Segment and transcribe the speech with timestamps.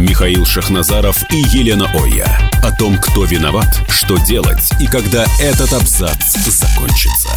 [0.00, 2.26] Михаил Шахназаров и Елена Оя.
[2.62, 7.28] О том, кто виноват, что делать и когда этот абзац закончится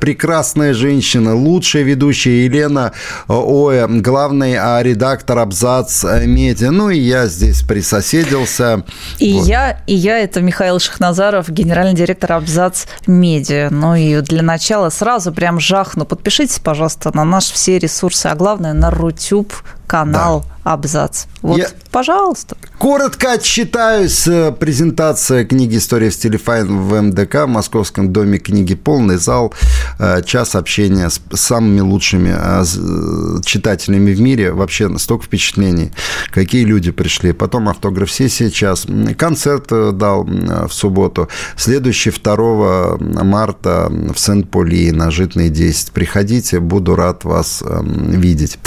[0.00, 2.92] прекрасная женщина, лучшая ведущая Елена
[3.26, 6.70] Оя, главный а, редактор Абзац Медиа.
[6.70, 8.84] Ну и я здесь присоседился.
[9.18, 9.46] И вот.
[9.46, 13.68] я, и я это Михаил Шахназаров, генеральный директор Абзац Медиа.
[13.70, 16.04] Ну и для начала сразу прям жахну.
[16.04, 19.52] Подпишитесь, пожалуйста, на наши все ресурсы, а главное на Рутюб
[19.88, 20.72] канал да.
[20.72, 21.24] Абзац.
[21.40, 22.56] Вот, Я пожалуйста.
[22.78, 24.28] Коротко отчитаюсь.
[24.28, 29.54] Э, презентация книги «История в стиле файн» в МДК, в Московском доме книги «Полный зал».
[29.98, 34.52] Э, час общения с самыми лучшими э, читателями в мире.
[34.52, 35.90] Вообще столько впечатлений.
[36.30, 37.32] Какие люди пришли.
[37.32, 38.86] Потом автограф-сессия час.
[39.16, 41.28] Концерт дал в субботу.
[41.56, 45.92] Следующий 2 марта в Сент-Поли на Житной 10.
[45.92, 48.58] Приходите, буду рад вас видеть.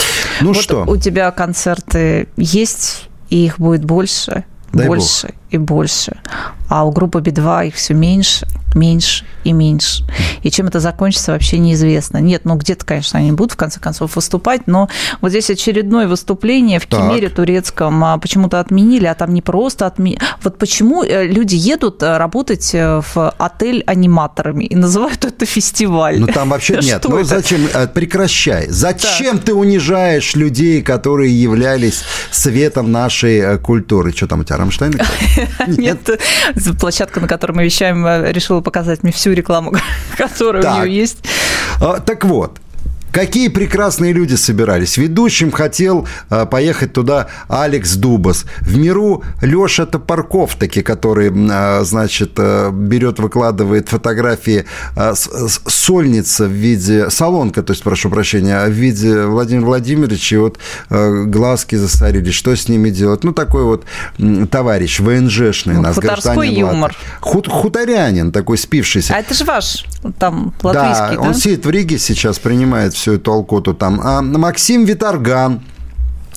[0.42, 0.86] Ну вот что?
[0.86, 5.36] У тебя концерты есть, и их будет больше, Дай больше Бог.
[5.50, 6.18] и больше.
[6.72, 10.04] А у группы Би-2 их все меньше меньше и меньше.
[10.44, 12.18] И чем это закончится, вообще неизвестно.
[12.18, 16.80] Нет, ну где-то, конечно, они будут в конце концов выступать, но вот здесь очередное выступление
[16.80, 17.00] в так.
[17.00, 20.20] Кемере турецком а почему-то отменили, а там не просто отменили.
[20.44, 26.20] Вот почему э, люди едут э, работать э, в отель аниматорами и называют это фестиваль?
[26.20, 27.04] Ну там вообще нет.
[27.08, 27.68] Ну зачем?
[27.94, 28.68] Прекращай.
[28.70, 34.12] Зачем ты унижаешь людей, которые являлись светом нашей культуры?
[34.12, 35.00] Что там у тебя, Рамштайн?
[35.68, 36.20] Нет,
[36.80, 39.74] площадка, на которой мы вещаем, решила показать мне всю рекламу,
[40.18, 40.84] которая так.
[40.84, 41.20] у нее есть.
[41.82, 42.60] А, так вот,
[43.12, 44.98] Какие прекрасные люди собирались.
[44.98, 48.46] Ведущим хотел э, поехать туда Алекс Дубас.
[48.62, 54.66] В миру Леша Топорков, таки, который, э, значит, э, берет, выкладывает фотографии
[54.96, 55.14] э,
[55.68, 60.58] сольница в виде, салонка, то есть, прошу прощения, в виде Владимира Владимировича, и вот
[60.90, 63.24] э, глазки засорились, что с ними делать?
[63.24, 63.86] Ну, такой вот
[64.50, 66.96] товарищ, ВНЖшный ну, нас, гражданин юмор.
[67.20, 69.16] Хут, хуторянин такой спившийся.
[69.16, 69.86] А это же ваш,
[70.18, 71.22] там, латвийский, да?
[71.22, 71.28] да?
[71.28, 74.00] он сидит в Риге сейчас, принимает всю эту алкоту там.
[74.04, 75.62] А Максим Виторган,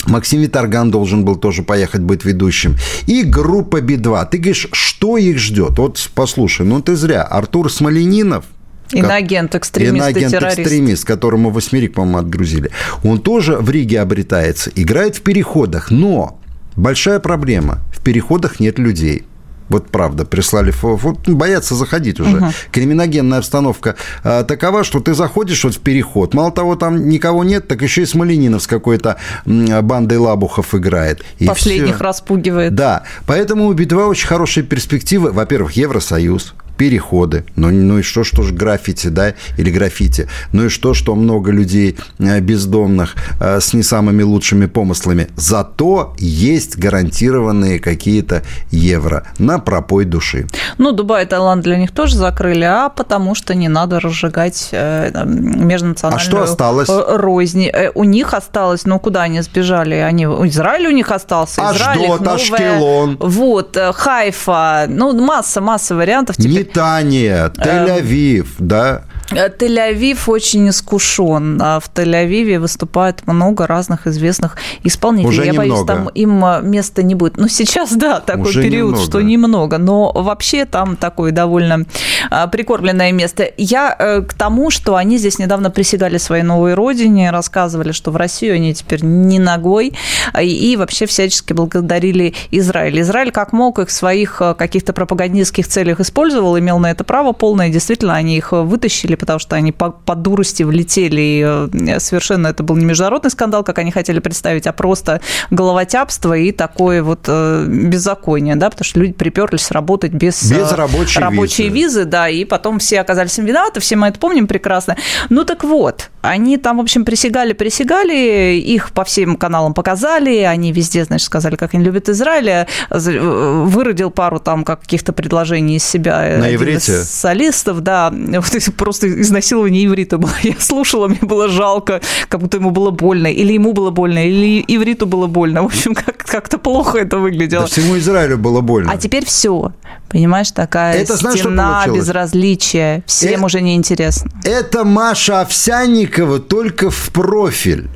[0.06, 2.76] Максим Виторган должен был тоже поехать быть ведущим.
[3.06, 4.28] И группа Би-2.
[4.30, 5.78] Ты говоришь, что их ждет?
[5.78, 7.22] Вот послушай, ну ты зря.
[7.22, 8.44] Артур Смоленинов,
[8.92, 10.58] Иноагент, экстремист Иноагент, террорист.
[10.58, 12.70] экстремист, которому восьмерик, по-моему, отгрузили.
[13.02, 16.38] Он тоже в Риге обретается, играет в переходах, но
[16.76, 17.78] большая проблема.
[17.92, 19.24] В переходах нет людей.
[19.68, 22.36] Вот правда, прислали вот, боятся заходить уже.
[22.36, 22.46] Угу.
[22.70, 26.34] Криминогенная обстановка а, такова, что ты заходишь вот в переход.
[26.34, 31.22] Мало того, там никого нет, так еще и Смоленинов с какой-то бандой лабухов играет.
[31.38, 32.04] И Последних все.
[32.04, 32.74] распугивает.
[32.74, 35.32] Да, поэтому у Би-2 очень хорошие перспективы.
[35.32, 37.44] Во-первых, Евросоюз переходы.
[37.56, 40.28] Ну, ну и что, что же граффити, да, или граффити.
[40.52, 45.28] Ну и что, что много людей э, бездомных э, с не самыми лучшими помыслами.
[45.36, 50.46] Зато есть гарантированные какие-то евро на пропой души.
[50.78, 55.24] Ну, Дубай и Таиланд для них тоже закрыли, а потому что не надо разжигать э,
[55.24, 56.88] межнациональную а что осталось?
[56.88, 57.70] рознь.
[57.94, 59.94] У них осталось, ну, куда они сбежали?
[59.94, 61.62] Они, Израиль у них остался.
[61.72, 63.16] Израиль, Аждот, Ашкелон.
[63.20, 64.86] Вот, Хайфа.
[64.88, 66.36] Ну, масса, масса вариантов.
[66.36, 69.02] Теперь Британия, Тель-Авив, да?
[69.30, 71.60] Э, Тель-Авив очень искушен.
[71.62, 75.28] А в Тель-Авиве выступает много разных известных исполнителей.
[75.28, 75.68] Уже Я немного.
[75.68, 77.36] боюсь, там им э, места не будет.
[77.36, 79.04] Ну, сейчас, да, такой Уже период, немного.
[79.06, 79.78] что немного.
[79.78, 81.84] Но вообще там такое довольно
[82.30, 83.48] э, прикормленное место.
[83.56, 88.56] Я к тому, что они здесь недавно присягали своей новой родине, рассказывали, что в Россию
[88.56, 89.94] они теперь не ногой,
[90.40, 93.00] и вообще всячески благодарили Израиль.
[93.00, 97.68] Израиль как мог их в своих каких-то пропагандистских целях использовал, имел на это право полное.
[97.70, 101.20] Действительно, они их вытащили вытащили, потому что они по, по дурости влетели.
[101.20, 105.20] И э, совершенно это был не международный скандал, как они хотели представить, а просто
[105.50, 110.74] головотяпство и такое вот э, беззаконие, да, потому что люди приперлись работать без, без э,
[110.74, 112.00] рабочей, рабочей визы.
[112.00, 114.96] визы, да, и потом все оказались им виноваты, все мы это помним прекрасно.
[115.30, 120.72] Ну так вот, они там, в общем, присягали, присягали, их по всем каналам показали, они
[120.72, 126.36] везде, значит, сказали, как они любят Израиль, выродил пару там каких-то предложений из себя.
[126.38, 127.02] На иврите?
[127.02, 130.32] Солистов, да, вот просто просто изнасилование иврита было.
[130.42, 134.64] Я слушала, мне было жалко, как будто ему было больно, или ему было больно, или
[134.66, 135.62] ивриту было больно.
[135.62, 137.62] В общем, как, как-то плохо это выглядело.
[137.62, 138.90] Да всему Израилю было больно.
[138.92, 139.72] А теперь все.
[140.08, 143.02] Понимаешь, такая это, знаешь, стена безразличия.
[143.06, 144.30] Всем это, уже неинтересно.
[144.44, 147.88] Это Маша Овсянникова только в профиль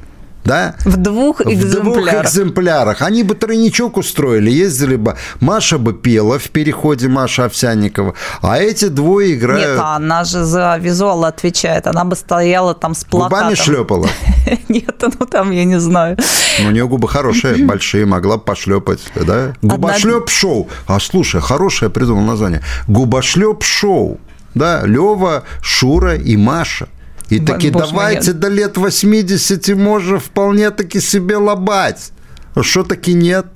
[0.48, 0.74] да?
[0.84, 1.80] В двух экземплярах.
[1.80, 3.02] В двух экземплярах.
[3.02, 5.16] Они бы тройничок устроили, ездили бы.
[5.40, 9.76] Маша бы пела в переходе, Маша Овсянникова, а эти двое играют...
[9.76, 11.86] Нет, она же за визуал отвечает.
[11.86, 13.38] Она бы стояла там с плакатом.
[13.38, 14.08] Губами шлепала?
[14.68, 16.16] Нет, ну там я не знаю.
[16.60, 19.52] Ну, у нее губы хорошие, большие, могла бы пошлепать, да?
[19.62, 20.68] Губошлеп-шоу.
[20.86, 22.62] А слушай, хорошее придумал название.
[22.86, 24.18] Губошлеп-шоу.
[24.54, 26.88] Да, Лева, Шура и Маша.
[27.28, 32.12] И таки давайте до лет 80 можно вполне таки себе лобать.
[32.60, 33.46] Что таки нет?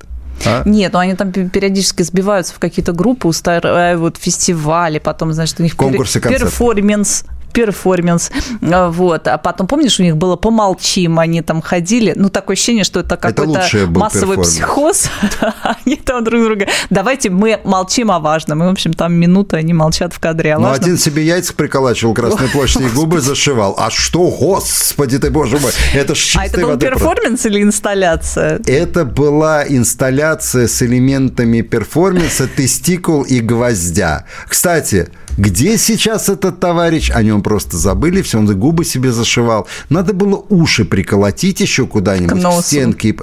[0.45, 0.63] А?
[0.65, 5.75] Нет, ну они там периодически сбиваются в какие-то группы, устраивают фестивали, потом, значит, у них
[5.75, 8.31] конкурсы, перформанс перформанс.
[8.61, 9.27] А, вот.
[9.27, 12.13] А потом, помнишь, у них было «Помолчим», они там ходили.
[12.15, 15.09] Ну, такое ощущение, что это какой-то массовый психоз.
[15.85, 16.67] они там друг друга...
[16.89, 18.63] Давайте мы молчим о важном.
[18.63, 20.57] И, в общем, там минуты они молчат в кадре.
[20.57, 23.75] Ну, один себе яйца приколачивал Красной площади и губы зашивал.
[23.77, 28.59] А что, господи ты, боже мой, это ж А это был перформанс или инсталляция?
[28.65, 34.25] Это была инсталляция с элементами перформанса, тестикул и гвоздя.
[34.47, 37.11] Кстати, где сейчас этот товарищ?
[37.11, 39.67] О нем просто забыли, все, он губы себе зашивал.
[39.89, 43.17] Надо было уши приколотить еще куда-нибудь в стенки.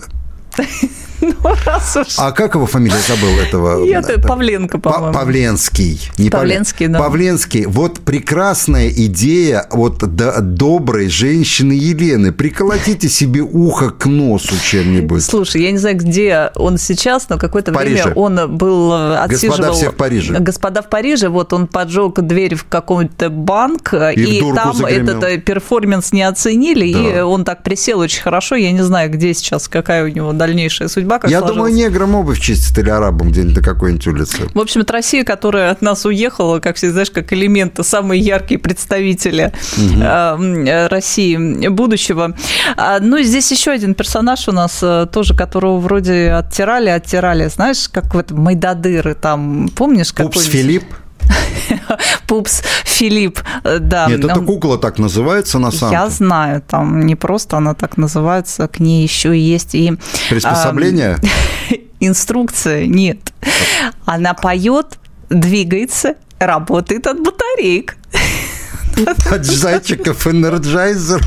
[1.31, 1.34] Ну,
[1.64, 2.14] раз уж.
[2.19, 3.87] А как его фамилия забыл этого?
[3.87, 5.12] Это Павленко, по-моему.
[5.12, 6.11] Павленский.
[6.19, 6.99] Не Павленский, да.
[6.99, 7.67] Павленский.
[7.67, 12.32] Вот прекрасная идея вот доброй женщины Елены.
[12.32, 15.22] Приколотите себе ухо к носу чем-нибудь.
[15.22, 19.58] Слушай, я не знаю, где он сейчас, но какое-то время он был отсиживал...
[19.58, 20.38] Господа все в Париже.
[20.38, 21.28] Господа в Париже.
[21.28, 25.19] Вот он поджег дверь в какой-то банк, и, и там загремел.
[25.19, 26.99] этот э, перформанс не оценили, да.
[26.99, 28.56] и он так присел очень хорошо.
[28.56, 31.73] Я не знаю, где сейчас, какая у него дальнейшая судьба судьба как Я сложилась.
[31.73, 34.49] думаю, неграм обувь чистят или арабам где-нибудь на какой-нибудь улице.
[34.55, 38.59] В общем, это Россия, которая от нас уехала, как все знаешь, как элементы, самые яркие
[38.59, 40.89] представители угу.
[40.89, 42.37] России будущего.
[42.77, 47.49] А, ну, и здесь еще один персонаж у нас э, тоже, которого вроде оттирали, оттирали,
[47.49, 50.15] знаешь, как в этом Мойдодыре там, помнишь?
[50.15, 50.85] Пупс Филипп?
[52.31, 54.06] Пупс Филипп, э, да.
[54.06, 56.05] Нет, это кукла так называется на самом деле.
[56.05, 59.99] Я знаю, там не просто она так называется, к ней еще есть и...
[60.29, 61.19] Приспособление?
[62.00, 63.19] инструкция, нет.
[64.05, 67.97] Она поет, двигается, работает от батареек.
[69.31, 71.27] От зайчиков Energizer'ов.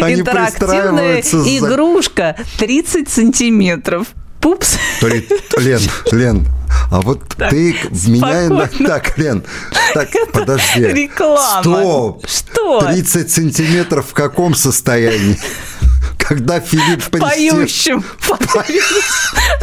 [0.00, 4.06] Они Интерактивная игрушка 30 сантиметров.
[4.40, 4.76] Пупс.
[5.02, 5.80] Лен,
[6.12, 6.46] Лен,
[6.90, 7.76] а вот так, ты
[8.06, 8.48] меня...
[8.48, 8.66] На...
[8.66, 9.44] Так, Лен,
[9.94, 10.86] так, подожди.
[10.86, 11.62] Реклама.
[11.62, 12.26] Стоп.
[12.26, 12.80] Что?
[12.80, 15.38] 30 сантиметров в каком состоянии?
[16.18, 18.04] Когда Филипп Поющим.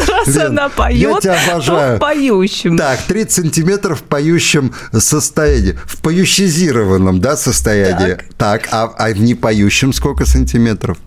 [0.07, 1.91] Раз Лен, она поет, я тебя обожаю.
[1.91, 2.77] то в поющем.
[2.77, 5.77] Так, 30 сантиметров в поющем состоянии.
[5.85, 8.15] В поющизированном, да, состоянии.
[8.15, 10.97] Так, так а, а в непоющем сколько сантиметров?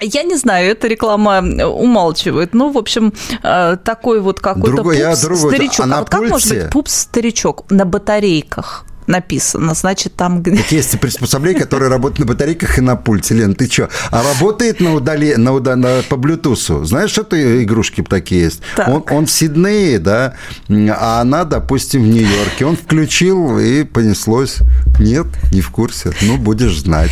[0.00, 2.54] Я не знаю, эта реклама умалчивает.
[2.54, 3.12] Ну, в общем,
[3.42, 5.86] э, такой вот какой-то пупс-старичок.
[5.86, 8.84] А, а вот как может быть пупс-старичок на батарейках?
[9.10, 10.42] написано, значит, там...
[10.42, 13.34] Так есть приспособление, которое работает на батарейках и на пульте.
[13.34, 13.90] Лен, ты что?
[14.10, 15.34] А работает на удали...
[15.34, 15.76] на, уда...
[15.76, 16.02] на...
[16.08, 16.84] по Bluetooth.
[16.84, 18.62] Знаешь, что это игрушки такие есть?
[18.76, 18.88] Так.
[18.88, 20.34] Он, он в Сиднее, да,
[20.68, 22.64] а она, допустим, в Нью-Йорке.
[22.64, 24.58] Он включил, и понеслось.
[24.98, 26.12] Нет, не в курсе.
[26.22, 27.10] Ну, будешь знать.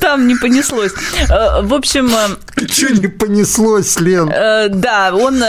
[0.00, 0.92] Там не понеслось.
[1.28, 2.08] Э, в общем...
[2.08, 4.30] Э, Что не понеслось, Лен?
[4.30, 5.42] Э, да, он...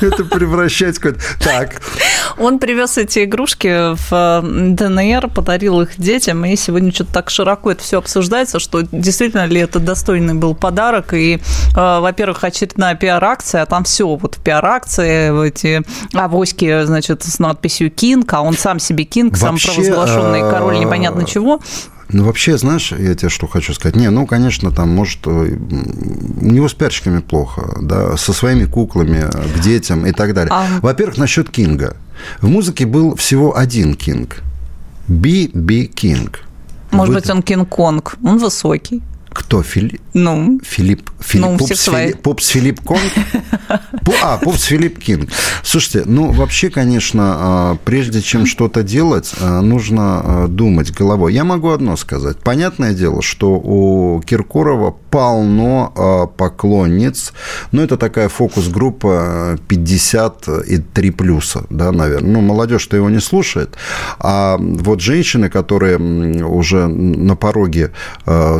[0.00, 1.20] Это превращать какой-то...
[1.38, 1.80] Так.
[2.38, 7.82] Он привез эти игрушки в ДНР, подарил их детям, и сегодня что-то так широко это
[7.82, 11.14] все обсуждается, что действительно ли это достойный был подарок.
[11.14, 11.40] И,
[11.74, 15.82] во-первых, очередная пиар-акция, а там все вот в пиар-акции, эти
[16.14, 21.60] авоськи, значит, с надписью «King», а он сам себе Кинг, сам провозглашенный король непонятно чего.
[22.12, 23.96] Ну, вообще, знаешь, я тебе что хочу сказать.
[23.96, 29.30] Не, ну, конечно, там, может, э, у него с пиарщиками плохо, да, со своими куклами,
[29.30, 30.52] к детям и так далее.
[30.52, 30.66] А...
[30.82, 31.96] Во-первых, насчет Кинга.
[32.40, 34.42] В музыке был всего один Кинг.
[35.08, 36.40] Би Би Кинг.
[36.90, 37.20] Может Вы...
[37.20, 38.16] быть, он Кинг-Конг.
[38.22, 39.02] Он высокий.
[39.32, 39.62] Кто?
[39.62, 40.00] Фили...
[40.14, 40.60] Ну?
[40.62, 43.12] Филипп, Филипп, ну, Пупс, Филипп, Пупс Филипп Конг?
[44.22, 45.30] А, Пупс Филипп Кинг.
[45.62, 51.32] Слушайте, ну, вообще, конечно, а, прежде чем что-то делать, а, нужно а, думать головой.
[51.32, 52.38] Я могу одно сказать.
[52.38, 57.32] Понятное дело, что у Киркорова полно поклонниц.
[57.72, 62.32] Ну, это такая фокус-группа 50 и 3 плюса, да, наверное.
[62.32, 63.76] Ну, молодежь-то его не слушает.
[64.18, 67.92] А вот женщины, которые уже на пороге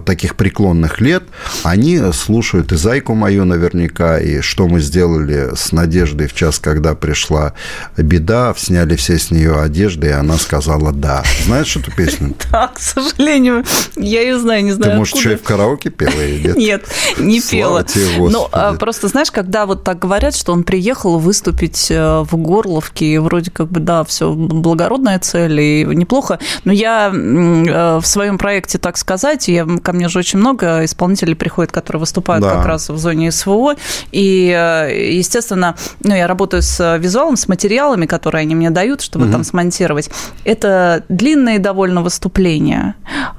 [0.04, 1.24] таких преклонных преклонных лет,
[1.64, 6.94] они слушают и «Зайку мою» наверняка, и «Что мы сделали с Надеждой в час, когда
[6.94, 7.54] пришла
[7.96, 11.24] беда», сняли все с нее одежды, и она сказала «да».
[11.44, 12.34] Знаешь эту песню?
[12.52, 13.64] Да, к сожалению,
[13.96, 16.12] я ее знаю, не знаю Ты, может, что и в караоке пела?
[16.12, 16.82] Нет, нет
[17.18, 17.84] не пела.
[18.18, 23.06] Но а, просто, знаешь, когда вот так говорят, что он приехал выступить э, в Горловке,
[23.06, 28.36] и вроде как бы, да, все благородная цель, и неплохо, но я э, в своем
[28.36, 32.54] проекте, так сказать, я, ко мне же очень много исполнителей приходит, которые выступают да.
[32.56, 33.74] как раз в зоне СВО,
[34.10, 39.26] и, э, естественно, ну, я работаю с визуалом, с материалами, которые они мне дают, чтобы
[39.26, 39.32] угу.
[39.32, 40.10] там смонтировать.
[40.44, 42.94] Это длинные довольно выступления,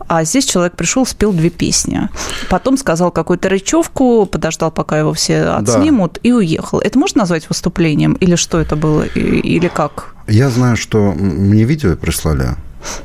[0.07, 2.09] а здесь человек пришел, спел две песни,
[2.49, 6.19] потом сказал какую-то речевку, подождал, пока его все отснимут, да.
[6.23, 6.79] и уехал.
[6.79, 10.15] Это можно назвать выступлением, или что это было, или как?
[10.27, 12.55] Я знаю, что мне видео прислали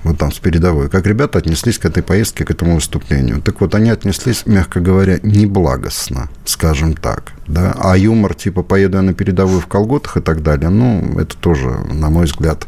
[0.02, 3.40] вот там с передовой, как ребята отнеслись к этой поездке, к этому выступлению.
[3.42, 7.32] Так вот, они отнеслись, мягко говоря, неблагостно, скажем так.
[7.46, 7.74] Да?
[7.78, 11.68] А юмор, типа, поеду я на передовую в колготах и так далее, ну, это тоже,
[11.90, 12.66] на мой взгляд,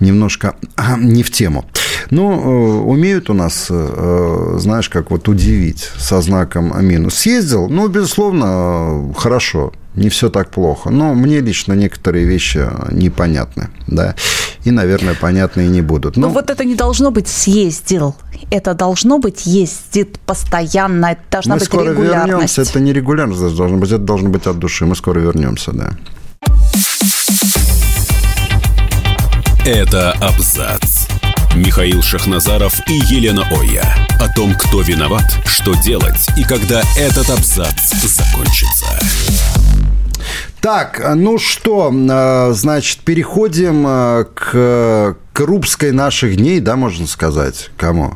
[0.00, 0.54] немножко
[0.98, 1.64] не в тему.
[2.10, 7.14] Но э, умеют у нас, э, знаешь, как вот удивить со знаком минус.
[7.14, 10.90] Съездил, ну, безусловно, хорошо не все так плохо.
[10.90, 14.14] Но мне лично некоторые вещи непонятны, да,
[14.64, 16.16] и, наверное, понятны и не будут.
[16.16, 18.14] Но, Но вот это не должно быть съездил.
[18.50, 22.28] Это должно быть ездит постоянно, это должна Мы быть скоро регулярность.
[22.28, 24.86] вернемся, это не регулярность должно быть, это должно быть от души.
[24.86, 25.90] Мы скоро вернемся, да.
[29.66, 31.08] Это абзац.
[31.56, 33.96] Михаил Шахназаров и Елена Оя.
[34.20, 38.86] О том, кто виноват, что делать и когда этот абзац закончится.
[40.60, 47.70] Так, ну что, э, значит, переходим э, к Крупской наших дней, да, можно сказать.
[47.76, 48.14] Кому?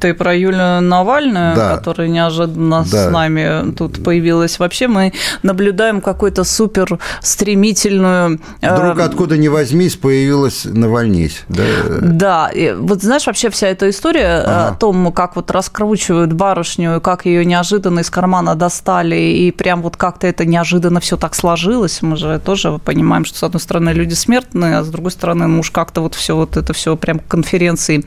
[0.00, 1.76] Ты про Юлию Навальную, да.
[1.76, 3.08] которая неожиданно да.
[3.08, 4.58] с нами тут появилась.
[4.58, 8.40] Вообще мы наблюдаем какую-то супер стремительную...
[8.60, 9.02] Э, Вдруг э...
[9.02, 11.42] откуда ни возьмись появилась Навальнись.
[11.48, 11.64] Да,
[12.00, 12.48] да.
[12.48, 14.68] И вот знаешь, вообще вся эта история ага.
[14.68, 19.96] о том, как вот раскручивают барышню, как ее неожиданно из кармана достали, и прям вот
[19.96, 22.00] как-то это неожиданно все так сложилось.
[22.00, 25.60] Мы же тоже понимаем, что с одной стороны люди смертные, а с другой стороны, ну
[25.60, 28.04] уж как-то вот все вот это все прям конференции.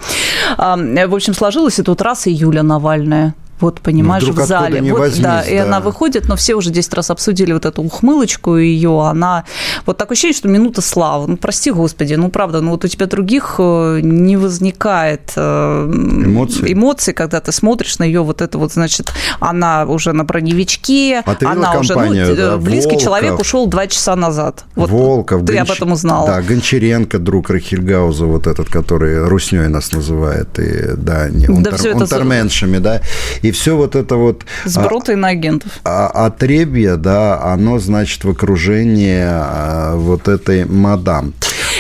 [0.57, 4.81] В общем, сложилось, и тут раз и Юля Навальная вот, понимаешь, ну, в зале.
[4.81, 7.81] Вот, возьмись, да, да, и она выходит, но все уже 10 раз обсудили вот эту
[7.83, 9.45] ухмылочку ее, она...
[9.85, 11.27] Вот такое ощущение, что минута славы.
[11.27, 16.73] Ну, прости, господи, ну, правда, ну, вот у тебя других э, не возникает э, эмоций,
[16.73, 21.35] эмоций когда ты смотришь на ее вот это вот, значит, она уже на броневичке, а
[21.35, 21.95] ты она уже...
[21.95, 24.65] Ну, да, близкий Волков, человек ушел два часа назад.
[24.75, 25.45] Вот Волков.
[25.45, 25.69] Ты Гонч...
[25.69, 26.27] об этом узнал.
[26.27, 31.97] Да, Гончаренко, друг Рахильгауза, вот этот, который Русней нас называет, и, да, не, унтер, да,
[31.97, 33.01] унтерменшами, да,
[33.45, 34.45] и все вот это вот...
[34.75, 35.71] А, агентов.
[35.83, 41.33] А, отребье, да, оно, значит, в окружении а, вот этой мадам.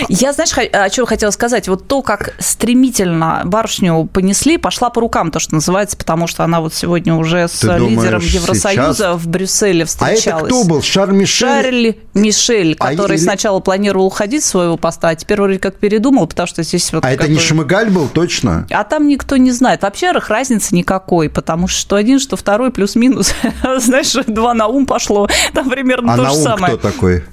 [0.09, 1.67] Я, знаешь, о чем хотела сказать?
[1.67, 6.59] Вот то, как стремительно барышню понесли, пошла по рукам, то, что называется, потому что она
[6.59, 9.21] вот сегодня уже с Ты лидером думаешь, Евросоюза сейчас...
[9.21, 10.27] в Брюсселе встречалась.
[10.27, 10.81] А это кто был?
[10.81, 11.47] Шарль Мишель?
[11.47, 16.27] Шарль Мишель, который а сначала планировал уходить с своего поста, а теперь вроде как передумал,
[16.27, 17.05] потому что здесь вот...
[17.05, 18.67] А это не Шмыгаль был, точно?
[18.69, 19.83] А там никто не знает.
[19.83, 23.33] Вообще разницы никакой, потому что что один, что второй, плюс-минус.
[23.77, 25.27] Знаешь, два на ум пошло.
[25.53, 26.77] Там примерно а то же самое.
[26.77, 27.23] кто такой?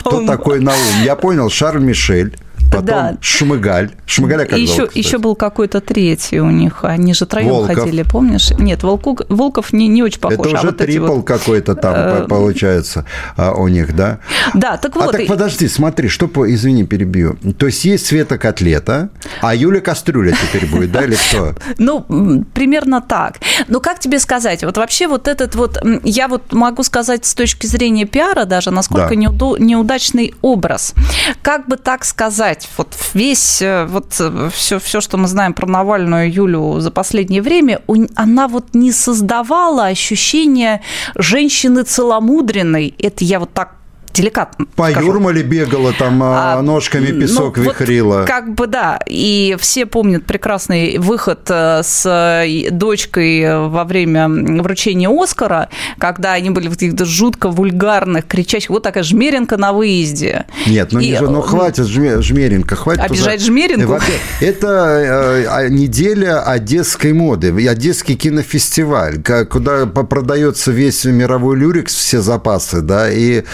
[0.00, 0.78] Кто такой Наум?
[1.04, 2.36] Я понял, Шарль Мишель
[2.70, 3.16] потом да.
[3.20, 3.90] Шмыгаль.
[4.06, 6.84] Шмыгаля как еще, зовут, еще был какой-то третий у них.
[6.84, 7.76] Они же троем Волков.
[7.76, 8.50] ходили, помнишь?
[8.58, 10.38] Нет, Волку, Волков не, не очень похож.
[10.38, 11.26] Это уже а вот трипл вот...
[11.26, 13.04] какой-то там э, получается
[13.36, 14.20] а, у них, да?
[14.54, 15.14] Да, так а вот.
[15.14, 16.52] А так подожди, смотри, что, по...
[16.52, 17.36] извини, перебью.
[17.58, 19.10] То есть есть Света Котлета,
[19.40, 21.54] а Юля Кастрюля теперь будет, да, или кто?
[21.78, 23.36] Ну, примерно так.
[23.68, 24.64] Но как тебе сказать?
[24.64, 29.14] Вот вообще вот этот вот, я вот могу сказать с точки зрения пиара даже, насколько
[29.16, 30.94] неудачный образ.
[31.42, 32.57] Как бы так сказать?
[32.58, 34.12] Сказать, вот весь, э, вот
[34.52, 37.80] все, э, все, что мы знаем про Навальную Юлю за последнее время,
[38.14, 40.82] она вот не создавала ощущения
[41.14, 42.94] женщины целомудренной.
[42.98, 43.77] Это я вот так
[44.12, 45.06] деликатно По скажу.
[45.06, 48.18] Юрмале бегала, там а, а ножками ну, песок ну, вихрила.
[48.18, 49.00] Вот, как бы да.
[49.06, 56.50] И все помнят прекрасный выход э, с э, дочкой во время вручения Оскара, когда они
[56.50, 60.46] были в каких-то жутко вульгарных, кричащих, вот такая жмеренка на выезде.
[60.66, 63.02] Нет, ну, и, не, ну хватит жмеренка, хватит.
[63.02, 63.46] Обижать уже...
[63.46, 63.98] жмеренку?
[64.40, 72.80] Это э, а, неделя одесской моды, одесский кинофестиваль, куда продается весь мировой люрикс, все запасы,
[72.80, 73.44] да, и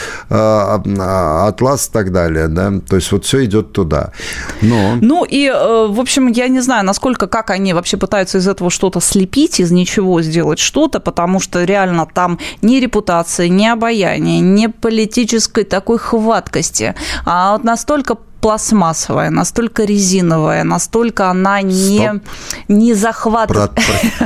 [1.46, 4.12] атлас и так далее, да, то есть вот все идет туда.
[4.62, 4.96] Но...
[5.00, 9.00] Ну и, в общем, я не знаю, насколько, как они вообще пытаются из этого что-то
[9.00, 15.64] слепить, из ничего сделать что-то, потому что реально там ни репутации, ни обаяния, ни политической
[15.64, 22.20] такой хваткости, а вот настолько пластмассовая, настолько резиновая, настолько она не,
[22.68, 23.70] не захватывает.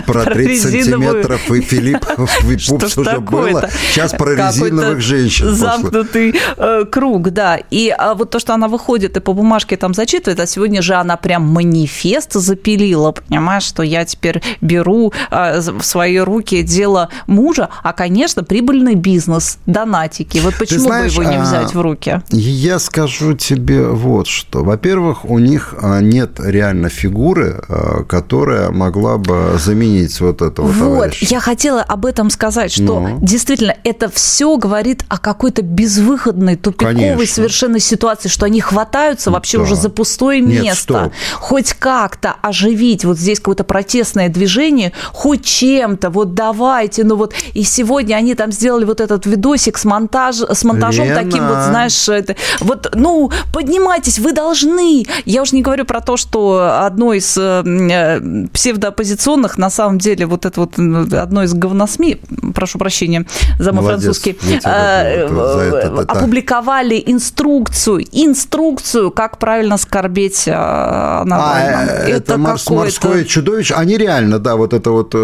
[0.02, 2.04] Про, про, про 30 сантиметров и Филипп
[2.42, 3.70] Випупс уже было.
[3.92, 5.54] Сейчас про резиновых женщин.
[5.54, 7.60] Замкнутый э, круг, да.
[7.70, 10.94] И а вот то, что она выходит и по бумажке там зачитывает, а сегодня же
[10.94, 17.68] она прям манифест запилила, понимаешь, что я теперь беру э, в свои руки дело мужа,
[17.84, 20.38] а, конечно, прибыльный бизнес, донатики.
[20.38, 22.20] Вот почему бы его не а, взять в руки?
[22.30, 24.64] Я скажу тебе вот что.
[24.64, 30.78] Во-первых, у них а, нет реально фигуры, а, которая могла бы заменить вот этого вот,
[30.78, 31.26] товарища.
[31.26, 33.18] я хотела об этом сказать, что ну.
[33.20, 37.34] действительно это все говорит о какой-то безвыходной, тупиковой Конечно.
[37.34, 39.64] совершенно ситуации, что они хватаются вообще да.
[39.64, 40.82] уже за пустое нет, место.
[40.82, 41.12] Стоп.
[41.34, 47.62] Хоть как-то оживить вот здесь какое-то протестное движение, хоть чем-то, вот давайте, ну вот, и
[47.62, 51.22] сегодня они там сделали вот этот видосик с, монтаж, с монтажом Лена.
[51.22, 55.04] таким вот, знаешь, это, вот, ну, поднимай поднимайтесь, вы должны.
[55.24, 60.26] Я уже не говорю про то, что одно из э, э, псевдооппозиционных, на самом деле,
[60.26, 62.18] вот это вот одно из говносми,
[62.54, 63.26] прошу прощения
[63.58, 65.26] за мой французский, э,
[66.08, 71.38] опубликовали инструкцию, инструкцию, как правильно скорбеть Навальному.
[71.38, 73.74] А, это, это морское чудовище.
[73.74, 75.14] Они реально, да, вот это вот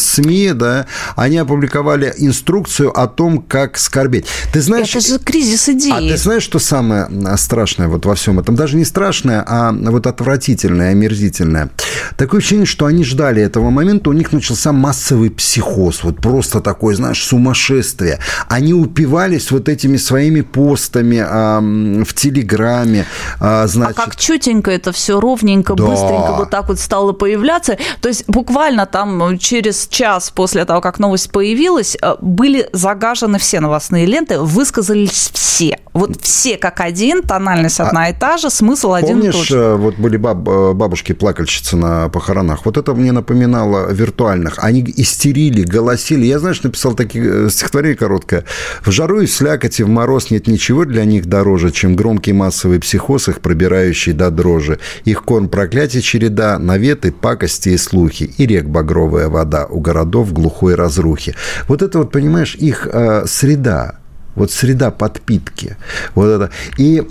[0.00, 4.26] СМИ, да, они опубликовали инструкцию о том, как скорбеть.
[4.52, 4.94] Ты знаешь...
[4.94, 5.92] Это же кризис идеи.
[5.92, 8.56] А ты знаешь, что самое страшное вот во всем этом.
[8.56, 11.70] Даже не страшное, а вот отвратительное, омерзительное.
[12.16, 16.94] Такое ощущение, что они ждали этого момента, у них начался массовый психоз, вот просто такое,
[16.94, 18.18] знаешь, сумасшествие.
[18.48, 23.06] Они упивались вот этими своими постами а, в Телеграме,
[23.40, 23.98] а, значит...
[23.98, 25.84] А как чутенько это все ровненько, да.
[25.84, 27.76] быстренько вот так вот стало появляться.
[28.00, 33.60] То есть буквально там через час после того, как новость появилась, э, были загажены все
[33.60, 35.78] новостные ленты, высказались все.
[35.92, 39.56] Вот все как один, тональность одна и та же, смысл один и тот же.
[39.56, 42.64] Э, вот были баб, э, бабушки-плакальщицы на похоронах.
[42.64, 44.54] Вот это мне напоминало виртуальных.
[44.58, 46.26] Они истерили, голосили.
[46.26, 48.44] Я, знаешь, написал такие э, стихотворение короткое.
[48.82, 52.78] В жару и в слякоти, в мороз нет ничего для них дороже, чем громкий массовый
[52.80, 54.78] психоз, их пробирающий до дрожи.
[55.04, 58.34] Их корм проклятий череда, наветы, пакости и слухи.
[58.38, 61.34] И рек багровая вода у городов глухой разрухи.
[61.68, 63.98] Вот это вот, понимаешь, их э, среда
[64.36, 65.76] вот среда подпитки.
[66.14, 66.50] Вот это.
[66.76, 67.02] И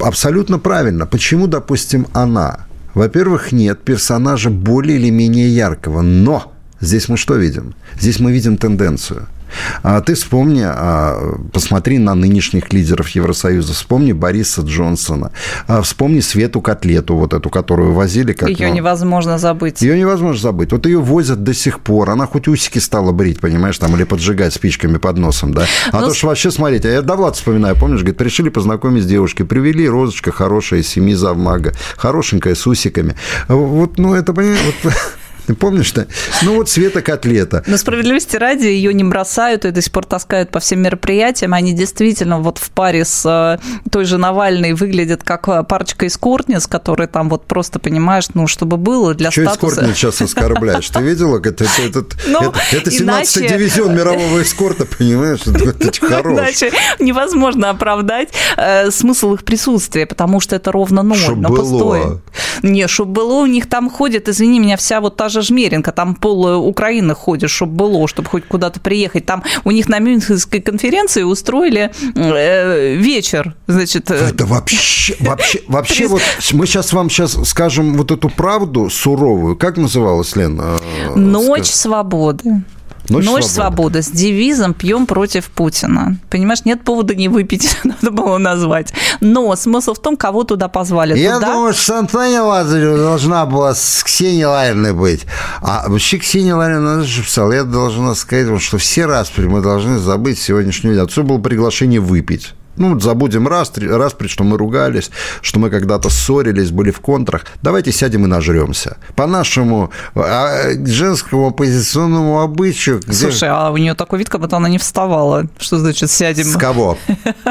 [0.00, 1.06] абсолютно правильно.
[1.06, 2.66] Почему, допустим, она?
[2.94, 7.74] Во-первых, нет персонажа более или менее яркого, но здесь мы что видим?
[7.98, 9.26] Здесь мы видим тенденцию–
[9.82, 15.32] а ты вспомни, а, посмотри на нынешних лидеров Евросоюза, вспомни Бориса Джонсона,
[15.66, 18.32] а, вспомни Свету Котлету, вот эту, которую возили.
[18.32, 19.82] Как, ее ну, невозможно забыть.
[19.82, 20.72] Ее невозможно забыть.
[20.72, 22.10] Вот ее возят до сих пор.
[22.10, 25.66] Она хоть усики стала брить, понимаешь, там, или поджигать спичками под носом, да.
[25.90, 26.00] А Но...
[26.00, 29.88] Ну, то, что вообще, смотрите, я Довлад вспоминаю, помнишь, говорит, решили познакомить с девушкой, привели
[29.88, 33.16] розочка хорошая из семьи завмага, хорошенькая, с усиками.
[33.48, 34.92] Вот, ну, это, понимаешь, вот...
[35.58, 36.06] Помнишь, что?
[36.42, 37.64] Ну, вот Света Котлета.
[37.66, 41.54] Но справедливости ради, ее не бросают, и до сих пор таскают по всем мероприятиям.
[41.54, 46.66] Они действительно вот в паре с э, той же Навальной выглядят как э, парочка эскортниц,
[46.66, 49.74] которые там вот просто, понимаешь, ну, чтобы было для Что статуса...
[49.74, 50.88] эскортниц сейчас оскорбляешь?
[50.88, 51.38] Ты видела?
[51.38, 55.40] Это, это, это, ну, это 17-й дивизион мирового эскорта, понимаешь?
[55.46, 56.38] Это, это хорош.
[56.38, 61.18] Иначе невозможно оправдать э, смысл их присутствия, потому что это ровно ноль.
[61.34, 61.56] Было.
[61.56, 62.20] Пустое.
[62.62, 66.14] Не, чтобы было, у них там ходит, извини меня, вся вот та же Жмеренко, там
[66.14, 69.26] пол Украины ходит, чтобы было, чтобы хоть куда-то приехать.
[69.26, 74.10] Там у них на Мюнхенской конференции устроили э, вечер, значит...
[74.10, 79.56] Э, Это вообще, вообще, вообще вот мы сейчас вам сейчас скажем вот эту правду суровую.
[79.56, 80.60] Как называлась, Лен?
[80.60, 80.78] Э,
[81.16, 82.62] Ночь свободы.
[83.08, 84.02] Ночь, Ночь свободы.
[84.02, 86.18] свободы с девизом «Пьем против Путина».
[86.30, 88.92] Понимаешь, нет повода не выпить, надо было назвать.
[89.20, 91.18] Но смысл в том, кого туда позвали.
[91.18, 91.52] Я туда...
[91.52, 95.26] думаю, что Антония Лазарева должна была с Ксенией Лариной быть.
[95.60, 100.38] А вообще Ксения Ларина же писала, я должна сказать, что все распри мы должны забыть
[100.38, 101.00] сегодняшний день.
[101.00, 102.54] Отсюда было приглашение выпить.
[102.76, 105.10] Ну, забудем раз, раз, что мы ругались,
[105.42, 107.44] что мы когда-то ссорились, были в контрах.
[107.62, 108.96] Давайте сядем и нажремся.
[109.14, 113.00] По нашему а, женскому оппозиционному обычаю...
[113.00, 113.12] Где...
[113.12, 115.46] Слушай, а у нее такой вид, как будто она не вставала.
[115.58, 116.44] Что значит сядем?
[116.44, 116.96] С кого?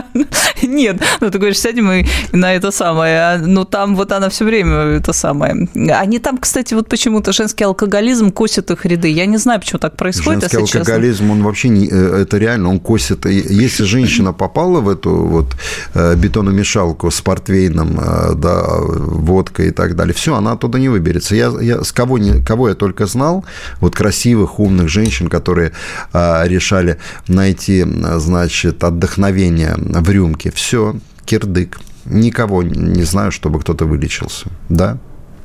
[0.63, 3.37] Нет, ну ты говоришь, сядем и на это самое.
[3.37, 5.67] Ну там вот она все время это самое.
[5.75, 9.09] Они там, кстати, вот почему-то женский алкоголизм косит их ряды.
[9.09, 11.87] Я не знаю, почему так происходит, Женский алкоголизм, он вообще не...
[11.87, 13.25] Э, это реально, он косит.
[13.25, 15.55] Если женщина попала в эту вот
[15.93, 20.13] э, бетономешалку с портвейном, э, да, водкой и так далее.
[20.13, 21.35] Все, она оттуда не выберется.
[21.35, 23.45] Я, я с кого, не, кого я только знал,
[23.79, 25.71] вот красивых, умных женщин, которые
[26.13, 26.97] а, решали
[27.27, 27.85] найти,
[28.17, 30.51] значит, отдохновение в рюмке.
[30.51, 30.95] Все,
[31.25, 31.79] кирдык.
[32.05, 34.47] Никого не знаю, чтобы кто-то вылечился.
[34.69, 34.97] Да?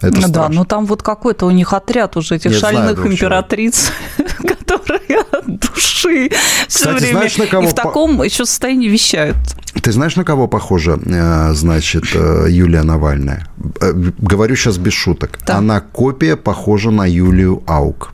[0.08, 0.54] Это да, страшно.
[0.54, 3.90] но там вот какой-то у них отряд уже этих Я шальных знаю, императриц,
[4.66, 6.30] которые от души
[6.68, 7.26] все время.
[7.26, 9.36] И в таком еще состоянии вещают.
[9.82, 13.46] Ты знаешь, на кого похожа, э, значит, э, Юлия Навальная?
[13.80, 15.38] Э, говорю сейчас без шуток.
[15.46, 15.58] Да.
[15.58, 18.12] Она копия похожа на Юлию Аук.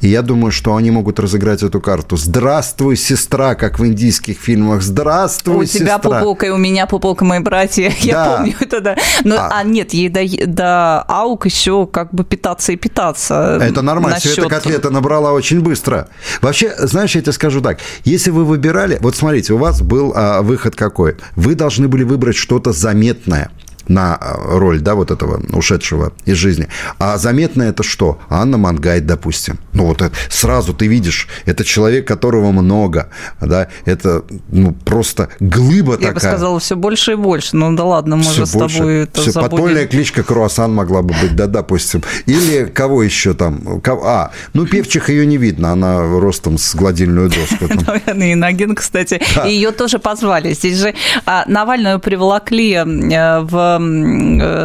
[0.00, 2.16] И я думаю, что они могут разыграть эту карту.
[2.16, 4.82] Здравствуй, сестра, как в индийских фильмах.
[4.82, 5.96] Здравствуй, сестра.
[5.96, 7.92] У тебя пупок, и у меня пупок, мои братья.
[8.06, 8.24] Да.
[8.26, 8.96] Я помню это, да.
[9.24, 13.58] Но, а, а нет, ей до, до аук еще как бы питаться и питаться.
[13.60, 14.16] Это нормально.
[14.16, 14.34] Насчет...
[14.34, 16.08] Света котлета набрала очень быстро.
[16.40, 17.78] Вообще, знаешь, я тебе скажу так.
[18.04, 18.98] Если вы выбирали...
[19.00, 21.16] Вот смотрите, у вас был а, выход какой?
[21.34, 23.50] Вы должны были выбрать что-то заметное
[23.88, 26.68] на э, роль, да, вот этого ушедшего из жизни.
[26.98, 28.18] А заметно это что?
[28.28, 29.58] Анна Мангайт, допустим.
[29.72, 35.92] Ну, вот это, сразу ты видишь, это человек, которого много, да, это ну, просто глыба
[35.92, 36.08] Я такая.
[36.08, 37.56] Я бы сказала, все больше и больше.
[37.56, 38.78] Ну, да ладно, мы все же с больше.
[38.78, 39.50] тобой это все, забудем.
[39.50, 42.02] Подпольная кличка Круассан могла бы быть, да, допустим.
[42.26, 43.80] Или кого еще там?
[43.86, 47.66] А, ну, певчих ее не видно, она ростом с гладильную доску.
[47.86, 49.20] Наверное, Иногин, кстати.
[49.46, 50.52] Ее тоже позвали.
[50.54, 50.94] Здесь же
[51.24, 53.75] а, Навальную приволокли э, в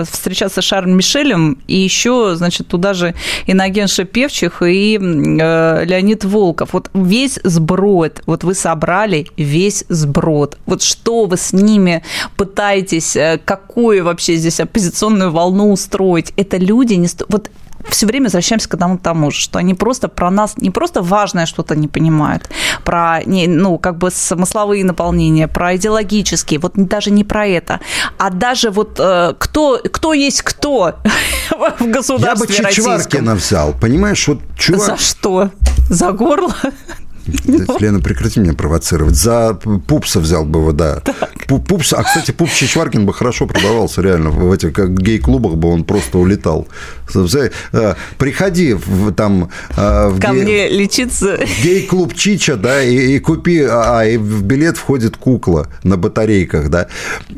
[0.09, 3.13] встречаться с Шарлем Мишелем, и еще, значит, туда же
[3.47, 6.73] Иногенша Певчих и э, Леонид Волков.
[6.73, 10.57] Вот весь сброд, вот вы собрали весь сброд.
[10.65, 12.03] Вот что вы с ними
[12.37, 16.33] пытаетесь, э, какую вообще здесь оппозиционную волну устроить?
[16.37, 17.07] Это люди не...
[17.29, 17.49] Вот
[17.89, 21.45] все время возвращаемся к одному тому же, что они просто про нас, не просто важное
[21.45, 22.49] что-то не понимают,
[22.83, 27.79] про, не, ну, как бы смысловые наполнения, про идеологические, вот даже не про это,
[28.17, 30.95] а даже вот э, кто, кто есть кто
[31.79, 34.81] в государстве Я бы Чичваркина взял, понимаешь, вот чувак...
[34.81, 35.49] За что?
[35.89, 36.55] За горло?
[37.79, 39.15] Лена, прекрати меня провоцировать.
[39.15, 41.01] За Пупса взял бы его, да.
[41.47, 44.29] Пупс, а, кстати, Пупс Чичваркин бы хорошо продавался, реально.
[44.29, 46.67] В этих как гей-клубах бы он просто улетал.
[47.73, 49.49] Э, приходи в, там...
[49.75, 50.43] Э, в Ко гей...
[50.43, 51.39] мне лечиться.
[51.63, 53.61] гей-клуб Чича, да, и, и купи...
[53.63, 56.87] А, а, и в билет входит кукла на батарейках, да.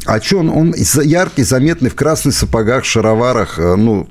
[0.05, 0.49] А что он?
[0.49, 4.07] Он яркий, заметный, в красных сапогах, шароварах, э, ну,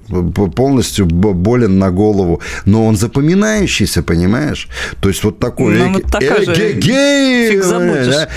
[0.57, 2.41] полностью болен на голову.
[2.65, 4.69] Но он запоминающийся, понимаешь?
[5.01, 5.79] То есть вот такой такой.
[5.79, 6.55] Ну, вот такая же.
[6.55, 8.07] Фиг забудешь.
[8.07, 8.29] Да?